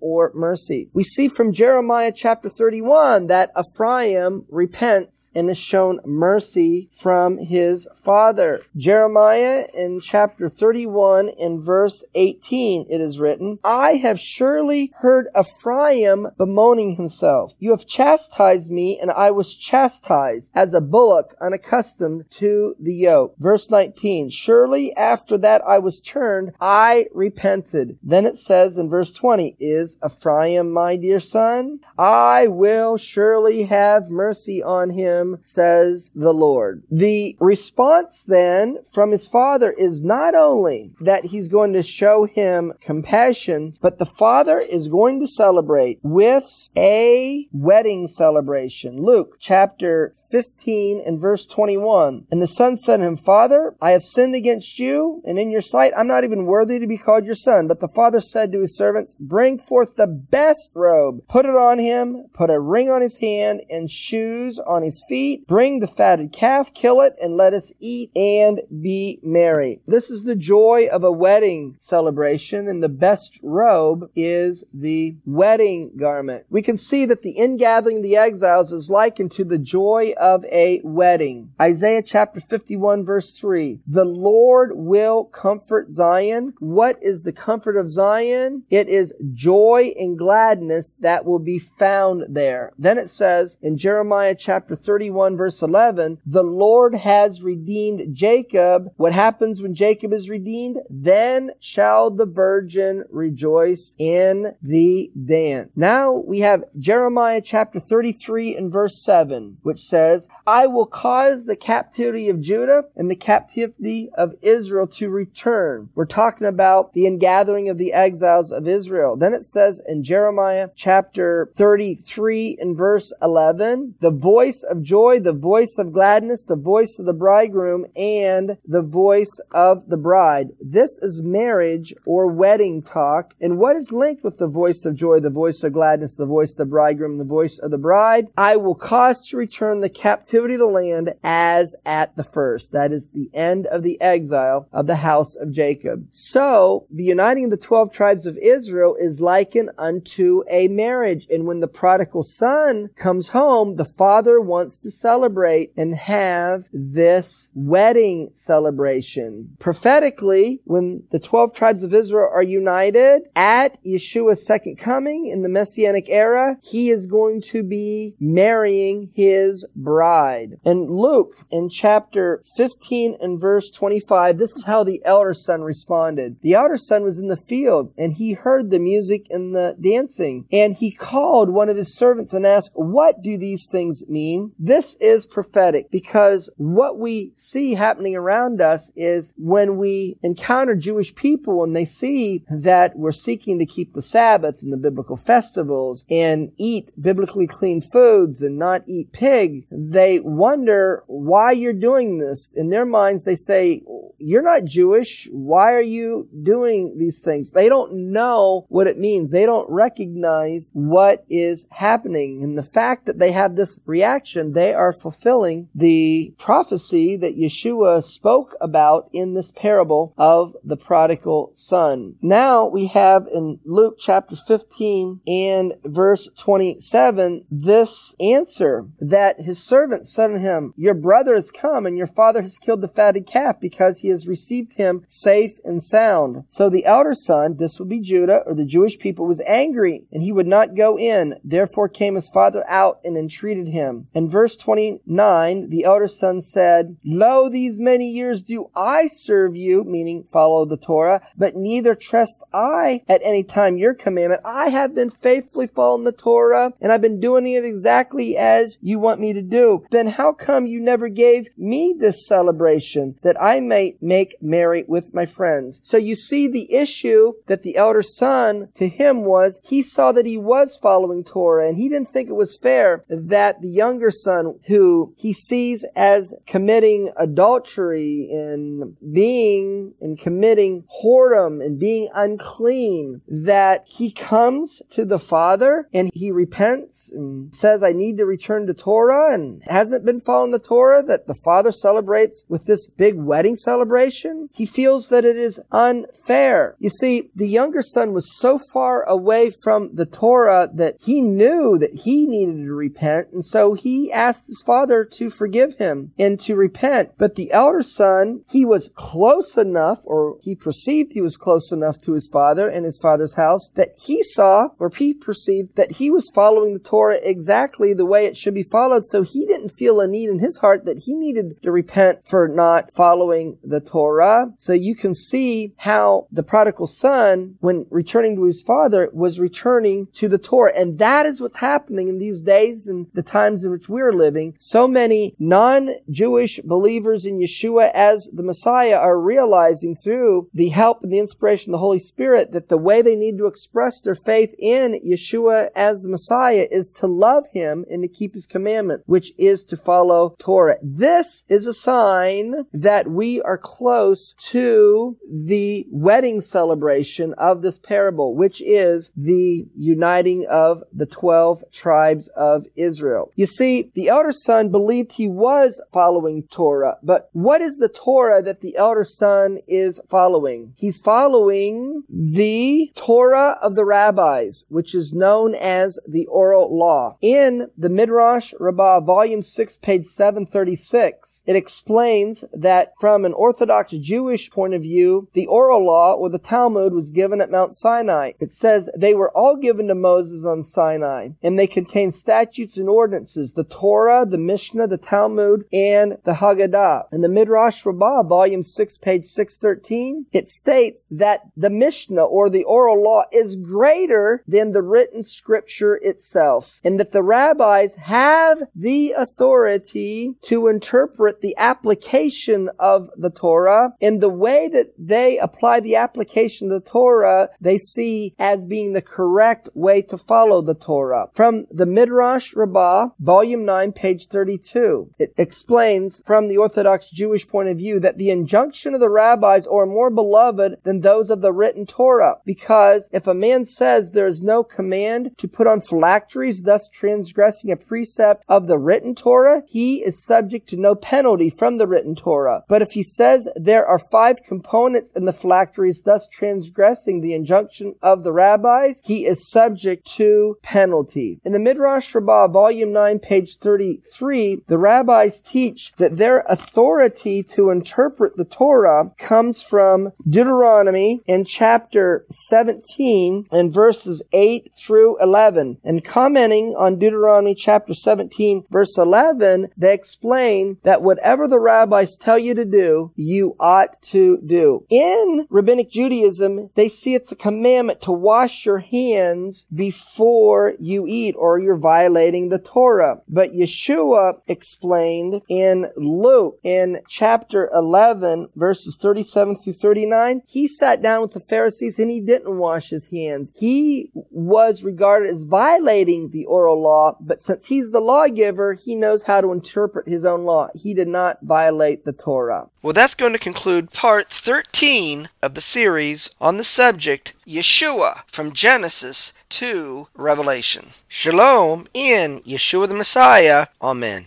or 0.00 0.32
mercy. 0.34 0.88
We 0.92 1.04
see 1.04 1.28
from 1.28 1.52
Jeremiah 1.52 2.12
chapter 2.14 2.48
31 2.48 3.26
that 3.28 3.50
Ephraim 3.58 4.44
repents 4.48 5.30
and 5.34 5.48
is 5.48 5.58
shown 5.58 6.00
mercy 6.04 6.88
from 6.92 7.38
his 7.38 7.88
father. 7.94 8.60
Jeremiah 8.76 9.66
in 9.74 10.00
chapter 10.00 10.48
31 10.48 11.28
in 11.28 11.60
verse 11.60 12.04
18, 12.14 12.86
it 12.90 13.00
is 13.00 13.18
written, 13.18 13.58
I 13.64 13.94
have 13.96 14.18
surely 14.18 14.92
heard 14.98 15.28
Ephraim 15.38 16.28
bemoaning 16.36 16.96
himself. 16.96 17.54
You 17.58 17.70
have 17.70 17.86
chastised 17.86 18.70
me 18.70 18.98
and 18.98 19.10
I 19.10 19.30
was 19.30 19.54
chastised 19.54 20.50
as 20.54 20.74
a 20.74 20.80
bullock 20.80 21.34
unaccustomed 21.40 22.24
to 22.32 22.74
the 22.78 22.94
yoke. 22.94 23.34
Verse 23.38 23.70
19, 23.70 24.30
surely 24.30 24.94
after 24.96 25.38
that 25.38 25.62
I 25.66 25.78
was 25.78 26.00
turned, 26.00 26.52
I 26.60 27.06
repented. 27.12 27.98
Then 28.02 28.26
it 28.26 28.38
says 28.38 28.78
in 28.78 28.88
verse 28.88 29.09
20, 29.12 29.56
is 29.58 29.98
Ephraim 30.04 30.70
my 30.70 30.96
dear 30.96 31.20
son? 31.20 31.80
I 31.98 32.46
will 32.46 32.96
surely 32.96 33.64
have 33.64 34.10
mercy 34.10 34.62
on 34.62 34.90
him, 34.90 35.38
says 35.44 36.10
the 36.14 36.32
Lord. 36.32 36.82
The 36.90 37.36
response 37.40 38.24
then 38.26 38.78
from 38.92 39.10
his 39.10 39.26
father 39.26 39.72
is 39.72 40.02
not 40.02 40.34
only 40.34 40.92
that 41.00 41.26
he's 41.26 41.48
going 41.48 41.72
to 41.74 41.82
show 41.82 42.24
him 42.24 42.72
compassion, 42.80 43.74
but 43.80 43.98
the 43.98 44.06
father 44.06 44.58
is 44.58 44.88
going 44.88 45.20
to 45.20 45.26
celebrate 45.26 45.98
with 46.02 46.68
a 46.76 47.48
wedding 47.52 48.06
celebration. 48.06 49.02
Luke 49.02 49.36
chapter 49.40 50.12
15 50.30 51.02
and 51.04 51.20
verse 51.20 51.46
21. 51.46 52.26
And 52.30 52.40
the 52.40 52.46
son 52.46 52.76
said 52.76 52.98
to 52.98 53.04
him, 53.04 53.16
Father, 53.16 53.74
I 53.80 53.90
have 53.90 54.02
sinned 54.02 54.34
against 54.34 54.78
you, 54.78 55.22
and 55.26 55.38
in 55.38 55.50
your 55.50 55.60
sight 55.60 55.92
I'm 55.96 56.06
not 56.06 56.24
even 56.24 56.46
worthy 56.46 56.78
to 56.78 56.86
be 56.86 56.98
called 56.98 57.24
your 57.24 57.34
son. 57.34 57.66
But 57.66 57.80
the 57.80 57.88
father 57.88 58.20
said 58.20 58.52
to 58.52 58.60
his 58.60 58.76
servants, 59.00 59.16
Bring 59.18 59.58
forth 59.58 59.96
the 59.96 60.06
best 60.06 60.70
robe, 60.74 61.26
put 61.28 61.46
it 61.46 61.54
on 61.54 61.78
him, 61.78 62.26
put 62.32 62.50
a 62.50 62.58
ring 62.58 62.90
on 62.90 63.00
his 63.00 63.18
hand, 63.18 63.62
and 63.70 63.90
shoes 63.90 64.58
on 64.58 64.82
his 64.82 65.02
feet. 65.08 65.46
Bring 65.46 65.80
the 65.80 65.86
fatted 65.86 66.32
calf, 66.32 66.74
kill 66.74 67.00
it, 67.00 67.14
and 67.22 67.36
let 67.36 67.54
us 67.54 67.72
eat 67.80 68.10
and 68.16 68.60
be 68.80 69.20
merry. 69.22 69.80
This 69.86 70.10
is 70.10 70.24
the 70.24 70.34
joy 70.34 70.88
of 70.90 71.04
a 71.04 71.12
wedding 71.12 71.76
celebration, 71.78 72.68
and 72.68 72.82
the 72.82 72.88
best 72.88 73.38
robe 73.42 74.10
is 74.16 74.64
the 74.74 75.16
wedding 75.24 75.92
garment. 75.96 76.46
We 76.50 76.62
can 76.62 76.76
see 76.76 77.06
that 77.06 77.22
the 77.22 77.38
ingathering 77.38 77.98
of 77.98 78.02
the 78.02 78.16
exiles 78.16 78.72
is 78.72 78.90
likened 78.90 79.32
to 79.32 79.44
the 79.44 79.58
joy 79.58 80.12
of 80.18 80.44
a 80.46 80.80
wedding. 80.82 81.52
Isaiah 81.60 82.02
chapter 82.02 82.40
51 82.40 83.04
verse 83.04 83.38
3. 83.38 83.80
The 83.86 84.04
Lord 84.04 84.72
will 84.74 85.24
comfort 85.24 85.94
Zion. 85.94 86.52
What 86.58 86.98
is 87.00 87.22
the 87.22 87.32
comfort 87.32 87.76
of 87.76 87.90
Zion? 87.90 88.64
It 88.70 88.88
is 88.90 89.12
joy 89.32 89.92
and 89.96 90.18
gladness 90.18 90.96
that 91.00 91.24
will 91.24 91.38
be 91.38 91.58
found 91.58 92.24
there. 92.28 92.72
Then 92.78 92.98
it 92.98 93.10
says 93.10 93.56
in 93.62 93.78
Jeremiah 93.78 94.34
chapter 94.34 94.74
31 94.74 95.36
verse 95.36 95.62
11, 95.62 96.18
the 96.26 96.42
Lord 96.42 96.94
has 96.94 97.42
redeemed 97.42 98.14
Jacob. 98.14 98.90
What 98.96 99.12
happens 99.12 99.62
when 99.62 99.74
Jacob 99.74 100.12
is 100.12 100.28
redeemed? 100.28 100.78
Then 100.88 101.52
shall 101.60 102.10
the 102.10 102.26
virgin 102.26 103.04
rejoice 103.10 103.94
in 103.98 104.54
the 104.62 105.10
dance. 105.24 105.70
Now 105.76 106.12
we 106.12 106.40
have 106.40 106.64
Jeremiah 106.78 107.40
chapter 107.40 107.78
33 107.78 108.56
and 108.56 108.72
verse 108.72 109.02
7, 109.02 109.58
which 109.62 109.80
says, 109.80 110.28
I 110.46 110.66
will 110.66 110.86
cause 110.86 111.44
the 111.44 111.56
captivity 111.56 112.28
of 112.28 112.40
Judah 112.40 112.84
and 112.96 113.10
the 113.10 113.16
captivity 113.16 114.10
of 114.16 114.34
Israel 114.42 114.86
to 114.88 115.08
return. 115.08 115.90
We're 115.94 116.06
talking 116.06 116.46
about 116.46 116.92
the 116.92 117.06
ingathering 117.06 117.68
of 117.68 117.78
the 117.78 117.92
exiles 117.92 118.50
of 118.50 118.66
Israel. 118.66 118.79
Then 118.88 119.34
it 119.34 119.44
says 119.44 119.80
in 119.86 120.04
Jeremiah 120.04 120.68
chapter 120.76 121.50
33 121.56 122.58
and 122.60 122.76
verse 122.76 123.12
11, 123.20 123.96
the 124.00 124.10
voice 124.10 124.62
of 124.62 124.82
joy, 124.82 125.20
the 125.20 125.32
voice 125.32 125.74
of 125.78 125.92
gladness, 125.92 126.44
the 126.44 126.56
voice 126.56 126.98
of 126.98 127.06
the 127.06 127.12
bridegroom, 127.12 127.86
and 127.96 128.56
the 128.66 128.82
voice 128.82 129.40
of 129.52 129.88
the 129.88 129.96
bride. 129.96 130.48
This 130.60 130.98
is 131.02 131.22
marriage 131.22 131.92
or 132.06 132.26
wedding 132.26 132.82
talk. 132.82 133.34
And 133.40 133.58
what 133.58 133.76
is 133.76 133.92
linked 133.92 134.24
with 134.24 134.38
the 134.38 134.46
voice 134.46 134.84
of 134.84 134.94
joy, 134.94 135.20
the 135.20 135.30
voice 135.30 135.62
of 135.62 135.72
gladness, 135.72 136.14
the 136.14 136.26
voice 136.26 136.52
of 136.52 136.58
the 136.58 136.64
bridegroom, 136.64 137.18
the 137.18 137.24
voice 137.24 137.58
of 137.58 137.70
the 137.70 137.78
bride? 137.78 138.28
I 138.36 138.56
will 138.56 138.74
cause 138.74 139.26
to 139.28 139.36
return 139.36 139.80
the 139.80 139.88
captivity 139.88 140.54
of 140.54 140.60
the 140.60 140.66
land 140.66 141.14
as 141.22 141.74
at 141.84 142.16
the 142.16 142.24
first. 142.24 142.72
That 142.72 142.92
is 142.92 143.08
the 143.08 143.30
end 143.34 143.66
of 143.66 143.82
the 143.82 144.00
exile 144.00 144.68
of 144.72 144.86
the 144.86 144.96
house 144.96 145.34
of 145.34 145.52
Jacob. 145.52 146.06
So 146.10 146.86
the 146.90 147.04
uniting 147.04 147.44
of 147.44 147.50
the 147.50 147.56
12 147.56 147.92
tribes 147.92 148.26
of 148.26 148.38
Israel 148.38 148.69
is 149.00 149.20
likened 149.20 149.70
unto 149.78 150.42
a 150.48 150.68
marriage. 150.68 151.26
And 151.30 151.46
when 151.46 151.60
the 151.60 151.68
prodigal 151.68 152.22
son 152.22 152.90
comes 152.96 153.28
home, 153.28 153.76
the 153.76 153.84
father 153.84 154.40
wants 154.40 154.78
to 154.78 154.90
celebrate 154.90 155.72
and 155.76 155.94
have 155.94 156.68
this 156.72 157.50
wedding 157.54 158.30
celebration. 158.34 159.56
Prophetically, 159.58 160.60
when 160.64 161.04
the 161.10 161.18
12 161.18 161.54
tribes 161.54 161.82
of 161.82 161.94
Israel 161.94 162.30
are 162.32 162.42
united 162.42 163.22
at 163.34 163.82
Yeshua's 163.84 164.46
second 164.46 164.76
coming 164.76 165.26
in 165.26 165.42
the 165.42 165.48
Messianic 165.48 166.08
era, 166.08 166.56
he 166.62 166.90
is 166.90 167.06
going 167.06 167.42
to 167.42 167.62
be 167.62 168.14
marrying 168.20 169.10
his 169.14 169.66
bride. 169.74 170.58
And 170.64 170.90
Luke 170.90 171.34
in 171.50 171.68
chapter 171.68 172.42
15 172.56 173.16
and 173.20 173.40
verse 173.40 173.70
25, 173.70 174.38
this 174.38 174.56
is 174.56 174.64
how 174.64 174.84
the 174.84 175.00
elder 175.04 175.34
son 175.34 175.62
responded. 175.62 176.36
The 176.42 176.54
elder 176.54 176.76
son 176.76 177.02
was 177.02 177.18
in 177.18 177.28
the 177.28 177.36
field 177.36 177.92
and 177.96 178.12
he 178.12 178.32
heard 178.32 178.59
the 178.68 178.78
music 178.78 179.26
and 179.30 179.54
the 179.54 179.76
dancing 179.80 180.46
and 180.52 180.74
he 180.74 180.90
called 180.90 181.50
one 181.50 181.68
of 181.68 181.76
his 181.76 181.94
servants 181.94 182.32
and 182.32 182.46
asked, 182.46 182.72
what 182.74 183.22
do 183.22 183.38
these 183.38 183.66
things 183.66 184.02
mean? 184.08 184.52
This 184.58 184.96
is 184.96 185.26
prophetic 185.26 185.90
because 185.90 186.50
what 186.56 186.98
we 186.98 187.32
see 187.36 187.74
happening 187.74 188.16
around 188.16 188.60
us 188.60 188.90
is 188.96 189.32
when 189.36 189.76
we 189.76 190.18
encounter 190.22 190.74
Jewish 190.74 191.14
people 191.14 191.64
and 191.64 191.74
they 191.74 191.84
see 191.84 192.44
that 192.50 192.96
we're 192.96 193.12
seeking 193.12 193.58
to 193.58 193.66
keep 193.66 193.94
the 193.94 194.02
Sabbath 194.02 194.62
and 194.62 194.72
the 194.72 194.76
biblical 194.76 195.16
festivals 195.16 196.04
and 196.10 196.52
eat 196.56 196.90
biblically 197.00 197.46
clean 197.46 197.80
foods 197.80 198.42
and 198.42 198.58
not 198.58 198.82
eat 198.86 199.12
pig, 199.12 199.66
they 199.70 200.20
wonder 200.20 201.04
why 201.06 201.52
you're 201.52 201.72
doing 201.72 202.18
this. 202.18 202.52
In 202.54 202.70
their 202.70 202.86
minds, 202.86 203.24
they 203.24 203.36
say, 203.36 203.82
you're 204.18 204.42
not 204.42 204.64
Jewish. 204.64 205.28
Why 205.32 205.72
are 205.72 205.80
you 205.80 206.28
doing 206.42 206.96
these 206.98 207.20
things? 207.20 207.52
They 207.52 207.68
don't 207.68 208.12
know 208.12 208.49
what 208.68 208.86
it 208.86 208.98
means. 208.98 209.30
They 209.30 209.46
don't 209.46 209.68
recognize 209.70 210.70
what 210.72 211.24
is 211.28 211.66
happening. 211.70 212.42
And 212.42 212.56
the 212.56 212.62
fact 212.62 213.06
that 213.06 213.18
they 213.18 213.32
have 213.32 213.56
this 213.56 213.78
reaction, 213.86 214.52
they 214.52 214.74
are 214.74 214.92
fulfilling 214.92 215.68
the 215.74 216.34
prophecy 216.38 217.16
that 217.16 217.38
Yeshua 217.38 218.02
spoke 218.02 218.54
about 218.60 219.08
in 219.12 219.34
this 219.34 219.52
parable 219.52 220.14
of 220.16 220.56
the 220.64 220.76
prodigal 220.76 221.52
son. 221.54 222.16
Now 222.20 222.66
we 222.66 222.86
have 222.86 223.26
in 223.32 223.60
Luke 223.64 223.96
chapter 223.98 224.36
15 224.36 225.20
and 225.26 225.74
verse 225.84 226.28
27 226.38 227.44
this 227.50 228.14
answer 228.20 228.86
that 229.00 229.40
his 229.40 229.62
servant 229.62 230.06
said 230.06 230.28
to 230.28 230.38
him, 230.38 230.74
Your 230.76 230.94
brother 230.94 231.34
has 231.34 231.50
come 231.50 231.86
and 231.86 231.96
your 231.96 232.06
father 232.06 232.42
has 232.42 232.58
killed 232.58 232.80
the 232.80 232.88
fatted 232.88 233.26
calf 233.26 233.60
because 233.60 234.00
he 234.00 234.08
has 234.08 234.28
received 234.28 234.74
him 234.74 235.04
safe 235.06 235.52
and 235.64 235.82
sound. 235.82 236.44
So 236.48 236.68
the 236.68 236.84
elder 236.84 237.14
son, 237.14 237.56
this 237.56 237.78
would 237.78 237.88
be 237.88 238.00
Judah 238.00 238.39
or 238.46 238.54
the 238.54 238.64
Jewish 238.64 238.98
people, 238.98 239.26
was 239.26 239.40
angry 239.46 240.04
and 240.12 240.22
he 240.22 240.32
would 240.32 240.46
not 240.46 240.74
go 240.74 240.98
in. 240.98 241.36
Therefore 241.44 241.88
came 241.88 242.14
his 242.14 242.28
father 242.28 242.64
out 242.68 243.00
and 243.04 243.16
entreated 243.16 243.68
him. 243.68 244.08
In 244.14 244.28
verse 244.28 244.56
29, 244.56 245.70
the 245.70 245.84
elder 245.84 246.08
son 246.08 246.42
said, 246.42 246.96
Lo, 247.04 247.48
these 247.48 247.78
many 247.78 248.08
years 248.08 248.42
do 248.42 248.70
I 248.74 249.08
serve 249.08 249.56
you, 249.56 249.84
meaning 249.84 250.24
follow 250.30 250.64
the 250.64 250.76
Torah, 250.76 251.20
but 251.36 251.56
neither 251.56 251.94
trust 251.94 252.36
I 252.52 253.02
at 253.08 253.20
any 253.24 253.44
time 253.44 253.76
your 253.76 253.94
commandment. 253.94 254.42
I 254.44 254.68
have 254.68 254.94
been 254.94 255.10
faithfully 255.10 255.66
following 255.66 256.04
the 256.04 256.12
Torah 256.12 256.72
and 256.80 256.92
I've 256.92 257.00
been 257.00 257.20
doing 257.20 257.46
it 257.46 257.64
exactly 257.64 258.36
as 258.36 258.76
you 258.80 258.98
want 258.98 259.20
me 259.20 259.32
to 259.32 259.42
do. 259.42 259.84
Then 259.90 260.06
how 260.06 260.32
come 260.32 260.66
you 260.66 260.80
never 260.80 261.08
gave 261.08 261.48
me 261.56 261.94
this 261.98 262.26
celebration 262.26 263.16
that 263.22 263.40
I 263.40 263.60
may 263.60 263.96
make 264.00 264.36
merry 264.40 264.84
with 264.86 265.14
my 265.14 265.26
friends? 265.26 265.80
So 265.82 265.96
you 265.96 266.14
see 266.14 266.48
the 266.48 266.72
issue 266.72 267.32
that 267.46 267.62
the 267.62 267.76
elder 267.76 268.02
son 268.02 268.19
to 268.20 268.88
him 268.88 269.24
was 269.24 269.58
he 269.62 269.82
saw 269.82 270.12
that 270.12 270.26
he 270.26 270.36
was 270.36 270.78
following 270.80 271.24
Torah 271.24 271.68
and 271.68 271.76
he 271.76 271.88
didn't 271.88 272.08
think 272.08 272.28
it 272.28 272.34
was 272.34 272.58
fair 272.60 273.04
that 273.08 273.60
the 273.60 273.68
younger 273.68 274.10
son 274.10 274.58
who 274.66 275.14
he 275.16 275.32
sees 275.32 275.84
as 275.96 276.34
committing 276.46 277.10
adultery 277.16 278.28
and 278.30 278.96
being 279.12 279.94
and 280.00 280.18
committing 280.18 280.84
whoredom 281.02 281.64
and 281.64 281.78
being 281.78 282.08
unclean 282.14 283.22
that 283.26 283.84
he 283.86 284.10
comes 284.10 284.82
to 284.90 285.04
the 285.04 285.18
father 285.18 285.88
and 285.94 286.10
he 286.14 286.30
repents 286.30 287.10
and 287.12 287.54
says 287.54 287.82
I 287.82 287.92
need 287.92 288.18
to 288.18 288.26
return 288.26 288.66
to 288.66 288.74
Torah 288.74 289.32
and 289.32 289.62
hasn't 289.64 290.04
been 290.04 290.20
following 290.20 290.50
the 290.50 290.58
Torah 290.58 291.02
that 291.04 291.26
the 291.26 291.34
father 291.34 291.72
celebrates 291.72 292.44
with 292.48 292.66
this 292.66 292.88
big 292.88 293.14
wedding 293.14 293.56
celebration. 293.56 294.48
He 294.52 294.66
feels 294.66 295.08
that 295.08 295.24
it 295.24 295.36
is 295.36 295.60
unfair. 295.72 296.76
You 296.78 296.90
see 296.90 297.30
the 297.34 297.48
younger 297.48 297.82
son 297.82 298.09
was 298.12 298.36
so 298.36 298.58
far 298.58 299.02
away 299.04 299.50
from 299.50 299.94
the 299.94 300.06
Torah 300.06 300.68
that 300.74 300.96
he 301.00 301.20
knew 301.20 301.78
that 301.78 301.94
he 301.94 302.26
needed 302.26 302.64
to 302.64 302.72
repent. 302.72 303.28
And 303.32 303.44
so 303.44 303.74
he 303.74 304.12
asked 304.12 304.46
his 304.46 304.62
father 304.64 305.04
to 305.04 305.30
forgive 305.30 305.78
him 305.78 306.12
and 306.18 306.38
to 306.40 306.54
repent. 306.56 307.12
But 307.18 307.34
the 307.34 307.50
elder 307.52 307.82
son, 307.82 308.42
he 308.50 308.64
was 308.64 308.90
close 308.94 309.56
enough, 309.56 309.98
or 310.04 310.36
he 310.42 310.54
perceived 310.54 311.12
he 311.12 311.20
was 311.20 311.36
close 311.36 311.72
enough 311.72 312.00
to 312.02 312.12
his 312.12 312.28
father 312.28 312.68
and 312.68 312.84
his 312.84 312.98
father's 312.98 313.34
house 313.34 313.70
that 313.74 313.94
he 313.98 314.22
saw, 314.22 314.68
or 314.78 314.90
he 314.90 315.14
perceived 315.14 315.76
that 315.76 315.92
he 315.92 316.10
was 316.10 316.30
following 316.34 316.72
the 316.72 316.78
Torah 316.78 317.18
exactly 317.22 317.92
the 317.92 318.06
way 318.06 318.26
it 318.26 318.36
should 318.36 318.54
be 318.54 318.62
followed. 318.62 319.06
So 319.06 319.22
he 319.22 319.46
didn't 319.46 319.70
feel 319.70 320.00
a 320.00 320.06
need 320.06 320.28
in 320.28 320.38
his 320.38 320.58
heart 320.58 320.84
that 320.84 321.00
he 321.04 321.14
needed 321.14 321.62
to 321.62 321.70
repent 321.70 322.24
for 322.24 322.48
not 322.48 322.92
following 322.92 323.58
the 323.62 323.80
Torah. 323.80 324.52
So 324.58 324.72
you 324.72 324.94
can 324.94 325.14
see 325.14 325.72
how 325.78 326.26
the 326.30 326.42
prodigal 326.42 326.86
son, 326.86 327.56
when 327.60 327.86
returning 328.00 328.34
to 328.34 328.44
his 328.44 328.62
father, 328.62 329.10
was 329.12 329.38
returning 329.38 330.08
to 330.14 330.26
the 330.26 330.38
Torah. 330.38 330.72
And 330.74 330.98
that 330.98 331.26
is 331.26 331.38
what's 331.38 331.58
happening 331.58 332.08
in 332.08 332.18
these 332.18 332.40
days 332.40 332.86
and 332.86 333.08
the 333.12 333.22
times 333.22 333.62
in 333.62 333.70
which 333.70 333.90
we're 333.90 334.14
living. 334.14 334.54
So 334.58 334.88
many 334.88 335.34
non-Jewish 335.38 336.60
believers 336.64 337.26
in 337.26 337.38
Yeshua 337.38 337.90
as 337.92 338.30
the 338.32 338.42
Messiah 338.42 338.96
are 338.96 339.20
realizing 339.20 339.96
through 339.96 340.48
the 340.54 340.70
help 340.70 341.02
and 341.02 341.12
the 341.12 341.18
inspiration 341.18 341.70
of 341.70 341.72
the 341.72 341.86
Holy 341.86 341.98
Spirit 341.98 342.52
that 342.52 342.68
the 342.68 342.78
way 342.78 343.02
they 343.02 343.16
need 343.16 343.36
to 343.36 343.46
express 343.46 344.00
their 344.00 344.14
faith 344.14 344.54
in 344.58 344.98
Yeshua 345.06 345.68
as 345.76 346.00
the 346.00 346.08
Messiah 346.08 346.66
is 346.70 346.90
to 347.00 347.06
love 347.06 347.44
Him 347.52 347.84
and 347.90 348.02
to 348.02 348.08
keep 348.08 348.32
His 348.32 348.46
commandment, 348.46 349.02
which 349.04 349.32
is 349.36 349.62
to 349.64 349.76
follow 349.76 350.36
Torah. 350.38 350.78
This 350.82 351.44
is 351.50 351.66
a 351.66 351.74
sign 351.74 352.64
that 352.72 353.10
we 353.10 353.42
are 353.42 353.58
close 353.58 354.34
to 354.52 355.18
the 355.30 355.86
wedding 355.90 356.40
celebration 356.40 357.34
of 357.34 357.60
this 357.60 357.78
parable, 357.90 358.36
which 358.36 358.62
is 358.62 359.10
the 359.16 359.66
uniting 359.74 360.46
of 360.48 360.84
the 360.92 361.06
12 361.06 361.64
tribes 361.72 362.28
of 362.36 362.64
Israel. 362.76 363.32
You 363.34 363.46
see, 363.46 363.90
the 363.96 364.06
elder 364.06 364.30
son 364.30 364.68
believed 364.68 365.10
he 365.12 365.26
was 365.26 365.82
following 365.92 366.44
Torah, 366.44 366.98
but 367.02 367.30
what 367.32 367.60
is 367.60 367.78
the 367.78 367.88
Torah 367.88 368.42
that 368.44 368.60
the 368.60 368.76
elder 368.76 369.02
son 369.02 369.58
is 369.66 370.00
following? 370.08 370.72
He's 370.76 371.00
following 371.00 372.04
the 372.08 372.92
Torah 372.94 373.58
of 373.60 373.74
the 373.74 373.84
rabbis, 373.84 374.66
which 374.68 374.94
is 374.94 375.12
known 375.12 375.56
as 375.56 375.98
the 376.06 376.26
oral 376.26 376.78
law. 376.78 377.16
In 377.20 377.70
the 377.76 377.88
Midrash 377.88 378.54
Rabbah, 378.60 379.00
volume 379.00 379.42
6, 379.42 379.78
page 379.78 380.04
736, 380.04 381.42
it 381.44 381.56
explains 381.56 382.44
that 382.52 382.92
from 383.00 383.24
an 383.24 383.32
Orthodox 383.32 383.90
Jewish 384.00 384.48
point 384.48 384.74
of 384.74 384.82
view, 384.82 385.28
the 385.32 385.46
oral 385.46 385.84
law 385.84 386.14
or 386.14 386.28
the 386.28 386.38
Talmud 386.38 386.92
was 386.92 387.10
given 387.10 387.40
at 387.40 387.50
Mount 387.50 387.74
Sinai. 387.80 388.32
It 388.38 388.52
says 388.52 388.88
they 388.96 389.14
were 389.14 389.30
all 389.30 389.56
given 389.56 389.88
to 389.88 389.94
Moses 389.94 390.44
on 390.44 390.62
Sinai, 390.62 391.30
and 391.42 391.58
they 391.58 391.66
contain 391.66 392.12
statutes 392.12 392.76
and 392.76 392.88
ordinances, 392.88 393.54
the 393.54 393.64
Torah, 393.64 394.26
the 394.26 394.38
Mishnah, 394.38 394.86
the 394.86 394.98
Talmud, 394.98 395.64
and 395.72 396.18
the 396.24 396.34
Haggadah. 396.34 397.04
In 397.12 397.22
the 397.22 397.28
Midrash 397.28 397.84
Rabbah, 397.84 398.24
volume 398.24 398.62
6, 398.62 398.98
page 398.98 399.24
613, 399.24 400.26
it 400.32 400.48
states 400.48 401.06
that 401.10 401.42
the 401.56 401.70
Mishnah 401.70 402.24
or 402.24 402.50
the 402.50 402.64
oral 402.64 403.02
law 403.02 403.24
is 403.32 403.56
greater 403.56 404.42
than 404.46 404.72
the 404.72 404.82
written 404.82 405.22
scripture 405.22 405.96
itself, 405.96 406.80
and 406.84 407.00
that 407.00 407.12
the 407.12 407.22
rabbis 407.22 407.94
have 407.96 408.62
the 408.74 409.12
authority 409.12 410.34
to 410.42 410.68
interpret 410.68 411.40
the 411.40 411.56
application 411.56 412.68
of 412.78 413.08
the 413.16 413.30
Torah 413.30 413.94
in 414.00 414.18
the 414.18 414.28
way 414.28 414.68
that 414.68 414.92
they 414.98 415.38
apply 415.38 415.80
the 415.80 415.96
application 415.96 416.70
of 416.70 416.84
the 416.84 416.90
Torah, 416.90 417.48
they 417.60 417.69
see 417.78 418.34
as 418.38 418.66
being 418.66 418.92
the 418.92 419.02
correct 419.02 419.68
way 419.74 420.02
to 420.02 420.18
follow 420.18 420.62
the 420.62 420.74
Torah. 420.74 421.28
From 421.32 421.66
the 421.70 421.86
Midrash 421.86 422.54
Rabbah, 422.54 423.08
volume 423.20 423.64
9, 423.64 423.92
page 423.92 424.28
32, 424.28 425.10
it 425.18 425.32
explains 425.36 426.22
from 426.24 426.48
the 426.48 426.56
Orthodox 426.56 427.08
Jewish 427.10 427.46
point 427.46 427.68
of 427.68 427.78
view 427.78 428.00
that 428.00 428.18
the 428.18 428.30
injunction 428.30 428.94
of 428.94 429.00
the 429.00 429.10
rabbis 429.10 429.66
are 429.66 429.86
more 429.86 430.10
beloved 430.10 430.76
than 430.84 431.00
those 431.00 431.30
of 431.30 431.40
the 431.40 431.52
written 431.52 431.86
Torah, 431.86 432.36
because 432.44 433.08
if 433.12 433.26
a 433.26 433.34
man 433.34 433.64
says 433.64 434.10
there 434.10 434.26
is 434.26 434.42
no 434.42 434.62
command 434.64 435.32
to 435.38 435.48
put 435.48 435.66
on 435.66 435.80
phylacteries, 435.80 436.62
thus 436.62 436.88
transgressing 436.88 437.70
a 437.70 437.76
precept 437.76 438.44
of 438.48 438.66
the 438.66 438.78
written 438.78 439.14
Torah, 439.14 439.62
he 439.68 439.96
is 439.96 440.24
subject 440.24 440.68
to 440.70 440.76
no 440.76 440.94
penalty 440.94 441.50
from 441.50 441.78
the 441.78 441.86
written 441.86 442.14
Torah. 442.14 442.64
But 442.68 442.82
if 442.82 442.92
he 442.92 443.02
says 443.02 443.48
there 443.54 443.86
are 443.86 443.98
five 443.98 444.42
components 444.46 445.12
in 445.12 445.24
the 445.24 445.32
phylacteries, 445.32 446.02
thus 446.02 446.28
transgressing 446.28 447.20
the 447.20 447.34
injunction 447.34 447.59
of 448.02 448.24
the 448.24 448.32
rabbis, 448.32 449.00
he 449.04 449.26
is 449.26 449.50
subject 449.50 450.06
to 450.16 450.58
penalty. 450.62 451.40
In 451.44 451.52
the 451.52 451.58
Midrash 451.58 452.14
Rabbah, 452.14 452.48
volume 452.48 452.92
9, 452.92 453.18
page 453.18 453.56
33, 453.58 454.62
the 454.66 454.78
rabbis 454.78 455.40
teach 455.40 455.92
that 455.96 456.16
their 456.16 456.44
authority 456.48 457.42
to 457.42 457.70
interpret 457.70 458.36
the 458.36 458.44
Torah 458.44 459.12
comes 459.18 459.62
from 459.62 460.12
Deuteronomy 460.28 461.20
in 461.26 461.44
chapter 461.44 462.26
17 462.48 463.46
and 463.50 463.72
verses 463.72 464.22
8 464.32 464.72
through 464.76 465.18
11. 465.20 465.78
And 465.84 466.04
commenting 466.04 466.74
on 466.76 466.98
Deuteronomy 466.98 467.54
chapter 467.54 467.94
17, 467.94 468.64
verse 468.70 468.96
11, 468.96 469.68
they 469.76 469.94
explain 469.94 470.78
that 470.82 471.02
whatever 471.02 471.46
the 471.46 471.58
rabbis 471.58 472.16
tell 472.16 472.38
you 472.38 472.54
to 472.54 472.64
do, 472.64 473.12
you 473.16 473.56
ought 473.58 474.00
to 474.02 474.38
do. 474.46 474.84
In 474.88 475.46
rabbinic 475.50 475.90
Judaism, 475.90 476.70
they 476.74 476.88
see 476.88 477.14
it's 477.14 477.32
a 477.32 477.36
commandment 477.50 478.00
to 478.00 478.12
wash 478.12 478.64
your 478.64 478.78
hands 478.78 479.66
before 479.74 480.74
you 480.78 481.04
eat 481.08 481.34
or 481.36 481.58
you're 481.58 481.76
violating 481.76 482.48
the 482.48 482.60
Torah. 482.60 483.20
But 483.28 483.52
Yeshua 483.52 484.40
explained 484.46 485.42
in 485.48 485.90
Luke 485.96 486.60
in 486.62 487.00
chapter 487.08 487.68
11 487.74 488.50
verses 488.54 488.96
37 488.96 489.56
through 489.56 489.72
39, 489.72 490.42
he 490.46 490.68
sat 490.68 491.02
down 491.02 491.22
with 491.22 491.32
the 491.32 491.40
Pharisees 491.40 491.98
and 491.98 492.08
he 492.08 492.20
didn't 492.20 492.56
wash 492.56 492.90
his 492.90 493.06
hands. 493.06 493.50
He 493.56 494.12
was 494.14 494.84
regarded 494.84 495.30
as 495.30 495.42
violating 495.42 496.30
the 496.30 496.44
oral 496.44 496.80
law, 496.80 497.16
but 497.20 497.42
since 497.42 497.66
he's 497.66 497.90
the 497.90 497.98
lawgiver, 497.98 498.74
he 498.74 498.94
knows 498.94 499.24
how 499.24 499.40
to 499.40 499.50
interpret 499.50 500.06
his 500.06 500.24
own 500.24 500.44
law. 500.44 500.68
He 500.76 500.94
did 500.94 501.08
not 501.08 501.38
violate 501.42 502.04
the 502.04 502.12
Torah. 502.12 502.68
Well, 502.80 502.92
that's 502.92 503.16
going 503.16 503.32
to 503.32 503.40
conclude 503.40 503.90
part 503.90 504.28
13 504.28 505.30
of 505.42 505.54
the 505.54 505.60
series 505.60 506.30
on 506.40 506.56
the 506.56 506.64
subject 506.64 507.29
Yeshua 507.46 508.22
from 508.26 508.52
Genesis 508.52 509.32
to 509.50 510.08
Revelation. 510.14 510.88
Shalom 511.08 511.86
in 511.94 512.40
Yeshua 512.40 512.88
the 512.88 512.94
Messiah. 512.94 513.66
Amen. 513.82 514.26